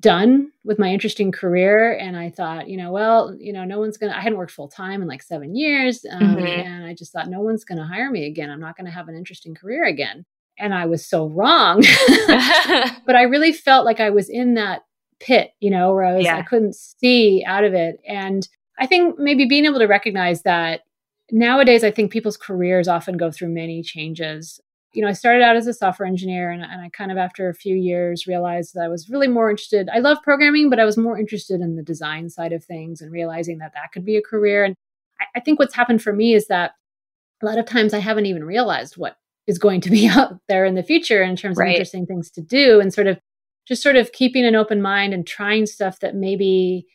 done 0.00 0.50
with 0.64 0.78
my 0.78 0.88
interesting 0.88 1.30
career. 1.30 1.96
And 1.96 2.16
i 2.16 2.28
thought 2.30 2.68
you 2.68 2.76
know 2.76 2.90
well 2.90 3.36
you 3.38 3.52
know 3.52 3.64
no 3.64 3.78
one's 3.78 3.96
gonna 3.96 4.12
i 4.12 4.20
hadn't 4.20 4.38
worked 4.38 4.50
full 4.50 4.68
time 4.68 5.02
in 5.02 5.06
like 5.06 5.22
seven 5.22 5.54
years 5.54 6.04
um, 6.10 6.36
mm-hmm. 6.36 6.46
and 6.46 6.84
i 6.84 6.94
just 6.94 7.12
thought 7.12 7.28
no 7.28 7.40
one's 7.40 7.64
gonna 7.64 7.86
hire 7.86 8.10
me 8.10 8.26
again. 8.26 8.50
I'm 8.50 8.60
not 8.60 8.76
gonna 8.76 8.90
have 8.90 9.08
an 9.08 9.16
interesting 9.16 9.54
career 9.54 9.84
again. 9.84 10.24
And 10.58 10.74
i 10.74 10.86
was 10.86 11.06
so 11.06 11.26
wrong. 11.26 11.84
But 13.06 13.16
i 13.16 13.22
really 13.22 13.52
felt 13.52 13.84
like 13.84 14.00
i 14.00 14.10
was 14.10 14.28
in 14.28 14.54
that 14.54 14.82
pit 15.20 15.52
you 15.60 15.70
know 15.70 15.92
where 15.92 16.04
i 16.04 16.14
was 16.14 16.24
yeah. 16.24 16.36
i 16.36 16.42
couldn't 16.42 16.74
see 16.74 17.44
out 17.46 17.64
of 17.64 17.74
it 17.74 18.00
and 18.06 18.48
i 18.78 18.86
think 18.86 19.18
maybe 19.18 19.46
being 19.46 19.64
able 19.64 19.78
to 19.78 19.86
recognize 19.86 20.42
that 20.42 20.82
nowadays 21.30 21.84
i 21.84 21.90
think 21.90 22.12
people's 22.12 22.36
careers 22.36 22.88
often 22.88 23.16
go 23.16 23.30
through 23.30 23.48
many 23.48 23.82
changes 23.82 24.60
you 24.94 25.02
know, 25.02 25.08
I 25.08 25.12
started 25.12 25.42
out 25.42 25.56
as 25.56 25.66
a 25.66 25.74
software 25.74 26.06
engineer 26.06 26.50
and, 26.50 26.62
and 26.62 26.80
I 26.80 26.88
kind 26.88 27.10
of, 27.10 27.18
after 27.18 27.48
a 27.48 27.54
few 27.54 27.74
years, 27.74 28.26
realized 28.26 28.74
that 28.74 28.84
I 28.84 28.88
was 28.88 29.10
really 29.10 29.26
more 29.26 29.50
interested. 29.50 29.88
I 29.92 29.98
love 29.98 30.22
programming, 30.22 30.70
but 30.70 30.78
I 30.78 30.84
was 30.84 30.96
more 30.96 31.18
interested 31.18 31.60
in 31.60 31.74
the 31.74 31.82
design 31.82 32.30
side 32.30 32.52
of 32.52 32.64
things 32.64 33.00
and 33.00 33.12
realizing 33.12 33.58
that 33.58 33.72
that 33.74 33.90
could 33.92 34.04
be 34.04 34.16
a 34.16 34.22
career. 34.22 34.64
And 34.64 34.76
I, 35.20 35.24
I 35.36 35.40
think 35.40 35.58
what's 35.58 35.74
happened 35.74 36.00
for 36.00 36.12
me 36.12 36.34
is 36.34 36.46
that 36.46 36.72
a 37.42 37.46
lot 37.46 37.58
of 37.58 37.66
times 37.66 37.92
I 37.92 37.98
haven't 37.98 38.26
even 38.26 38.44
realized 38.44 38.96
what 38.96 39.16
is 39.46 39.58
going 39.58 39.80
to 39.82 39.90
be 39.90 40.08
out 40.08 40.38
there 40.48 40.64
in 40.64 40.76
the 40.76 40.82
future 40.82 41.22
in 41.22 41.36
terms 41.36 41.56
right. 41.56 41.70
of 41.70 41.74
interesting 41.74 42.06
things 42.06 42.30
to 42.30 42.40
do 42.40 42.80
and 42.80 42.94
sort 42.94 43.08
of 43.08 43.18
just 43.66 43.82
sort 43.82 43.96
of 43.96 44.12
keeping 44.12 44.44
an 44.44 44.54
open 44.54 44.82
mind 44.82 45.14
and 45.14 45.26
trying 45.26 45.66
stuff 45.66 46.00
that 46.00 46.14
maybe 46.14 46.86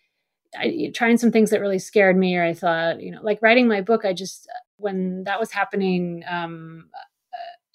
I, 0.57 0.91
trying 0.93 1.17
some 1.17 1.31
things 1.31 1.51
that 1.51 1.61
really 1.61 1.79
scared 1.79 2.17
me 2.17 2.35
or 2.35 2.43
I 2.43 2.53
thought, 2.53 3.01
you 3.01 3.11
know, 3.11 3.21
like 3.21 3.41
writing 3.41 3.67
my 3.67 3.81
book, 3.81 4.05
I 4.05 4.13
just 4.13 4.47
when 4.77 5.23
that 5.25 5.39
was 5.39 5.51
happening, 5.51 6.23
um, 6.29 6.89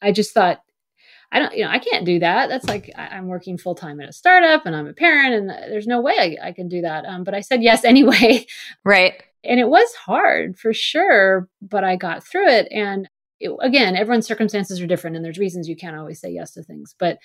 I 0.02 0.12
just 0.12 0.32
thought, 0.32 0.60
I 1.32 1.38
don't, 1.38 1.56
you 1.56 1.64
know, 1.64 1.70
I 1.70 1.78
can't 1.78 2.04
do 2.04 2.20
that. 2.20 2.48
That's 2.48 2.66
like 2.66 2.90
I, 2.96 3.16
am 3.16 3.26
working 3.26 3.58
full 3.58 3.74
time 3.74 4.00
at 4.00 4.08
a 4.08 4.12
startup 4.12 4.66
and 4.66 4.76
I'm 4.76 4.86
a 4.86 4.92
parent, 4.92 5.34
and 5.34 5.50
there's 5.50 5.86
no 5.86 6.00
way 6.00 6.38
I, 6.42 6.48
I 6.48 6.52
can 6.52 6.68
do 6.68 6.82
that. 6.82 7.04
Um, 7.04 7.24
but 7.24 7.34
I 7.34 7.40
said 7.40 7.62
yes 7.62 7.84
anyway. 7.84 8.46
Right. 8.84 9.22
And 9.42 9.60
it 9.60 9.68
was 9.68 9.92
hard 9.94 10.58
for 10.58 10.72
sure, 10.72 11.48
but 11.60 11.84
I 11.84 11.96
got 11.96 12.24
through 12.24 12.48
it. 12.48 12.68
And 12.70 13.08
it, 13.40 13.50
again, 13.60 13.96
everyone's 13.96 14.26
circumstances 14.26 14.80
are 14.80 14.86
different, 14.86 15.16
and 15.16 15.24
there's 15.24 15.38
reasons 15.38 15.68
you 15.68 15.76
can't 15.76 15.96
always 15.96 16.20
say 16.20 16.30
yes 16.30 16.52
to 16.52 16.62
things. 16.62 16.94
But 16.98 17.18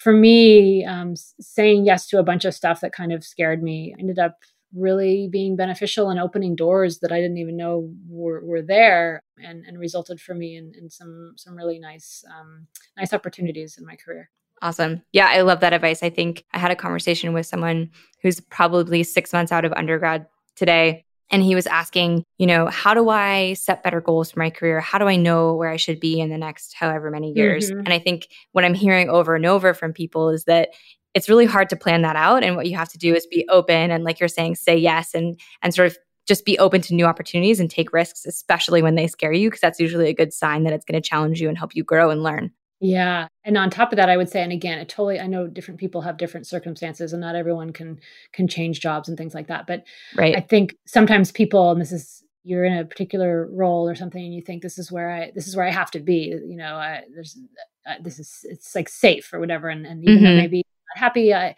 for 0.00 0.14
me, 0.14 0.82
um, 0.86 1.14
saying 1.14 1.84
yes 1.84 2.06
to 2.08 2.18
a 2.18 2.22
bunch 2.22 2.46
of 2.46 2.54
stuff 2.54 2.80
that 2.80 2.92
kind 2.92 3.12
of 3.12 3.22
scared 3.22 3.62
me 3.62 3.94
ended 3.98 4.18
up 4.18 4.38
really 4.74 5.28
being 5.30 5.56
beneficial 5.56 6.08
and 6.08 6.18
opening 6.18 6.56
doors 6.56 7.00
that 7.00 7.12
I 7.12 7.20
didn't 7.20 7.36
even 7.36 7.56
know 7.56 7.92
were, 8.08 8.42
were 8.42 8.62
there 8.62 9.22
and, 9.36 9.62
and 9.66 9.78
resulted 9.78 10.18
for 10.18 10.34
me 10.34 10.56
in, 10.56 10.72
in 10.80 10.88
some 10.88 11.34
some 11.36 11.54
really 11.54 11.78
nice 11.78 12.24
um, 12.34 12.66
nice 12.96 13.12
opportunities 13.12 13.76
in 13.76 13.84
my 13.84 13.94
career. 13.94 14.30
Awesome. 14.62 15.02
Yeah, 15.12 15.28
I 15.28 15.42
love 15.42 15.60
that 15.60 15.74
advice. 15.74 16.02
I 16.02 16.08
think 16.08 16.44
I 16.54 16.58
had 16.58 16.70
a 16.70 16.76
conversation 16.76 17.34
with 17.34 17.44
someone 17.44 17.90
who's 18.22 18.40
probably 18.40 19.02
six 19.02 19.34
months 19.34 19.52
out 19.52 19.66
of 19.66 19.72
undergrad 19.74 20.26
today. 20.56 21.04
And 21.30 21.42
he 21.42 21.54
was 21.54 21.66
asking, 21.66 22.24
you 22.38 22.46
know, 22.46 22.66
how 22.66 22.92
do 22.92 23.08
I 23.08 23.54
set 23.54 23.82
better 23.82 24.00
goals 24.00 24.32
for 24.32 24.40
my 24.40 24.50
career? 24.50 24.80
How 24.80 24.98
do 24.98 25.06
I 25.06 25.16
know 25.16 25.54
where 25.54 25.70
I 25.70 25.76
should 25.76 26.00
be 26.00 26.20
in 26.20 26.28
the 26.28 26.38
next 26.38 26.74
however 26.74 27.10
many 27.10 27.32
years? 27.32 27.70
Mm-hmm. 27.70 27.80
And 27.80 27.92
I 27.92 27.98
think 27.98 28.28
what 28.52 28.64
I'm 28.64 28.74
hearing 28.74 29.08
over 29.08 29.36
and 29.36 29.46
over 29.46 29.72
from 29.72 29.92
people 29.92 30.30
is 30.30 30.44
that 30.44 30.70
it's 31.14 31.28
really 31.28 31.46
hard 31.46 31.68
to 31.70 31.76
plan 31.76 32.02
that 32.02 32.16
out 32.16 32.42
and 32.42 32.56
what 32.56 32.68
you 32.68 32.76
have 32.76 32.88
to 32.88 32.98
do 32.98 33.14
is 33.14 33.26
be 33.26 33.46
open 33.48 33.90
and 33.90 34.04
like 34.04 34.20
you're 34.20 34.28
saying 34.28 34.54
say 34.54 34.76
yes 34.76 35.14
and 35.14 35.40
and 35.62 35.74
sort 35.74 35.86
of 35.86 35.98
just 36.26 36.44
be 36.44 36.58
open 36.58 36.80
to 36.80 36.94
new 36.94 37.04
opportunities 37.04 37.58
and 37.58 37.70
take 37.70 37.92
risks 37.92 38.24
especially 38.26 38.82
when 38.82 38.94
they 38.94 39.06
scare 39.06 39.32
you 39.32 39.48
because 39.48 39.60
that's 39.60 39.80
usually 39.80 40.08
a 40.08 40.14
good 40.14 40.32
sign 40.32 40.62
that 40.64 40.72
it's 40.72 40.84
going 40.84 41.00
to 41.00 41.08
challenge 41.08 41.40
you 41.40 41.48
and 41.48 41.58
help 41.58 41.74
you 41.74 41.82
grow 41.82 42.10
and 42.10 42.22
learn 42.22 42.52
yeah 42.80 43.28
and 43.44 43.58
on 43.58 43.68
top 43.70 43.92
of 43.92 43.96
that 43.96 44.08
i 44.08 44.16
would 44.16 44.28
say 44.28 44.42
and 44.42 44.52
again 44.52 44.78
it 44.78 44.88
totally 44.88 45.20
i 45.20 45.26
know 45.26 45.46
different 45.46 45.78
people 45.78 46.00
have 46.00 46.16
different 46.16 46.46
circumstances 46.46 47.12
and 47.12 47.20
not 47.20 47.36
everyone 47.36 47.72
can 47.72 48.00
can 48.32 48.48
change 48.48 48.80
jobs 48.80 49.08
and 49.08 49.18
things 49.18 49.34
like 49.34 49.48
that 49.48 49.66
but 49.66 49.84
right 50.16 50.36
i 50.36 50.40
think 50.40 50.74
sometimes 50.86 51.30
people 51.30 51.70
and 51.70 51.80
this 51.80 51.92
is 51.92 52.24
you're 52.42 52.64
in 52.64 52.78
a 52.78 52.84
particular 52.84 53.48
role 53.52 53.86
or 53.88 53.94
something 53.94 54.24
and 54.24 54.34
you 54.34 54.40
think 54.40 54.62
this 54.62 54.78
is 54.78 54.90
where 54.90 55.10
i 55.10 55.30
this 55.34 55.46
is 55.46 55.54
where 55.54 55.66
i 55.66 55.70
have 55.70 55.90
to 55.90 56.00
be 56.00 56.34
you 56.46 56.56
know 56.56 56.74
I, 56.76 57.02
there's 57.14 57.38
uh, 57.86 57.94
this 58.02 58.18
is 58.18 58.40
it's 58.44 58.74
like 58.74 58.88
safe 58.88 59.32
or 59.32 59.40
whatever 59.40 59.68
and, 59.68 59.86
and 59.86 60.02
even 60.02 60.16
mm-hmm. 60.16 60.24
though 60.24 60.36
maybe 60.36 60.64
happy 60.94 61.32
I, 61.32 61.54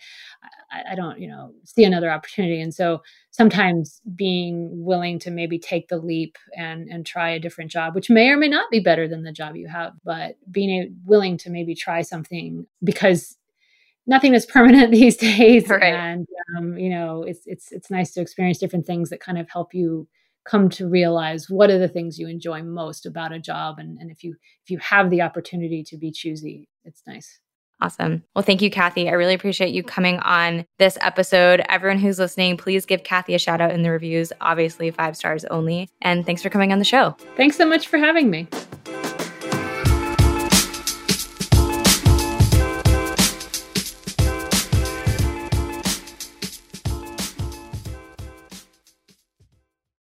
I 0.91 0.95
don't 0.95 1.19
you 1.21 1.29
know 1.29 1.53
see 1.65 1.85
another 1.85 2.11
opportunity. 2.11 2.61
And 2.61 2.75
so 2.75 3.03
sometimes 3.31 4.01
being 4.15 4.71
willing 4.85 5.19
to 5.21 5.31
maybe 5.31 5.59
take 5.59 5.89
the 5.89 5.99
leap 5.99 6.37
and 6.57 6.89
and 6.89 7.05
try 7.05 7.31
a 7.31 7.41
different 7.41 7.71
job 7.71 7.95
which 7.95 8.11
may 8.11 8.29
or 8.29 8.37
may 8.37 8.49
not 8.49 8.71
be 8.71 8.81
better 8.81 9.09
than 9.09 9.23
the 9.23 9.33
job 9.33 9.57
you 9.57 9.69
have 9.69 9.93
but 10.05 10.37
being 10.51 10.97
willing 11.05 11.37
to 11.39 11.51
maybe 11.51 11.75
try 11.75 12.03
something 12.03 12.67
because 12.83 13.37
nothing 14.07 14.35
is 14.35 14.47
permanent 14.57 14.91
these 14.91 15.17
days. 15.17 15.69
Right. 15.69 15.83
and 15.83 16.27
um, 16.57 16.79
you 16.79 16.91
know 16.91 17.23
it's 17.23 17.43
it's 17.47 17.73
it's 17.73 17.91
nice 17.91 18.13
to 18.15 18.21
experience 18.21 18.59
different 18.59 18.87
things 18.87 19.11
that 19.11 19.21
kind 19.21 19.39
of 19.39 19.49
help 19.51 19.75
you 19.75 20.09
come 20.45 20.69
to 20.69 20.89
realize 20.89 21.49
what 21.49 21.71
are 21.71 21.79
the 21.79 21.89
things 21.89 22.19
you 22.19 22.27
enjoy 22.27 22.65
most 22.65 23.07
about 23.07 23.33
a 23.33 23.39
job. 23.39 23.79
And, 23.79 23.97
and 23.99 24.11
if 24.11 24.25
you 24.25 24.35
if 24.65 24.71
you 24.71 24.79
have 24.79 25.09
the 25.09 25.23
opportunity 25.23 25.85
to 25.85 25.97
be 25.97 26.11
choosy 26.11 26.69
it's 26.85 27.03
nice 27.07 27.41
Awesome. 27.83 28.23
Well, 28.37 28.45
thank 28.45 28.63
you, 28.63 28.71
Cathy. 28.71 29.09
I 29.09 29.13
really 29.13 29.35
appreciate 29.35 29.75
you 29.75 29.83
coming 29.83 30.21
on 30.21 30.65
this 30.79 30.97
episode. 31.01 31.63
Everyone 31.69 31.99
who's 31.99 32.17
listening, 32.17 32.57
please 32.57 32.87
give 32.87 33.03
Cathy 33.03 33.35
a 33.35 33.41
shout 33.41 33.61
out 33.61 33.73
in 33.73 33.83
the 33.83 33.91
reviews. 33.91 34.33
Obviously, 34.41 34.93
five 34.93 35.17
stars 35.17 35.45
only. 35.47 35.91
And 36.01 36.25
thanks 36.25 36.43
for 36.43 36.49
coming 36.49 36.73
on 36.73 36.79
the 36.79 36.85
show. 36.85 37.17
Thanks 37.37 37.57
so 37.57 37.67
much 37.67 37.89
for 37.89 37.99
having 37.99 38.31
me. 38.31 38.47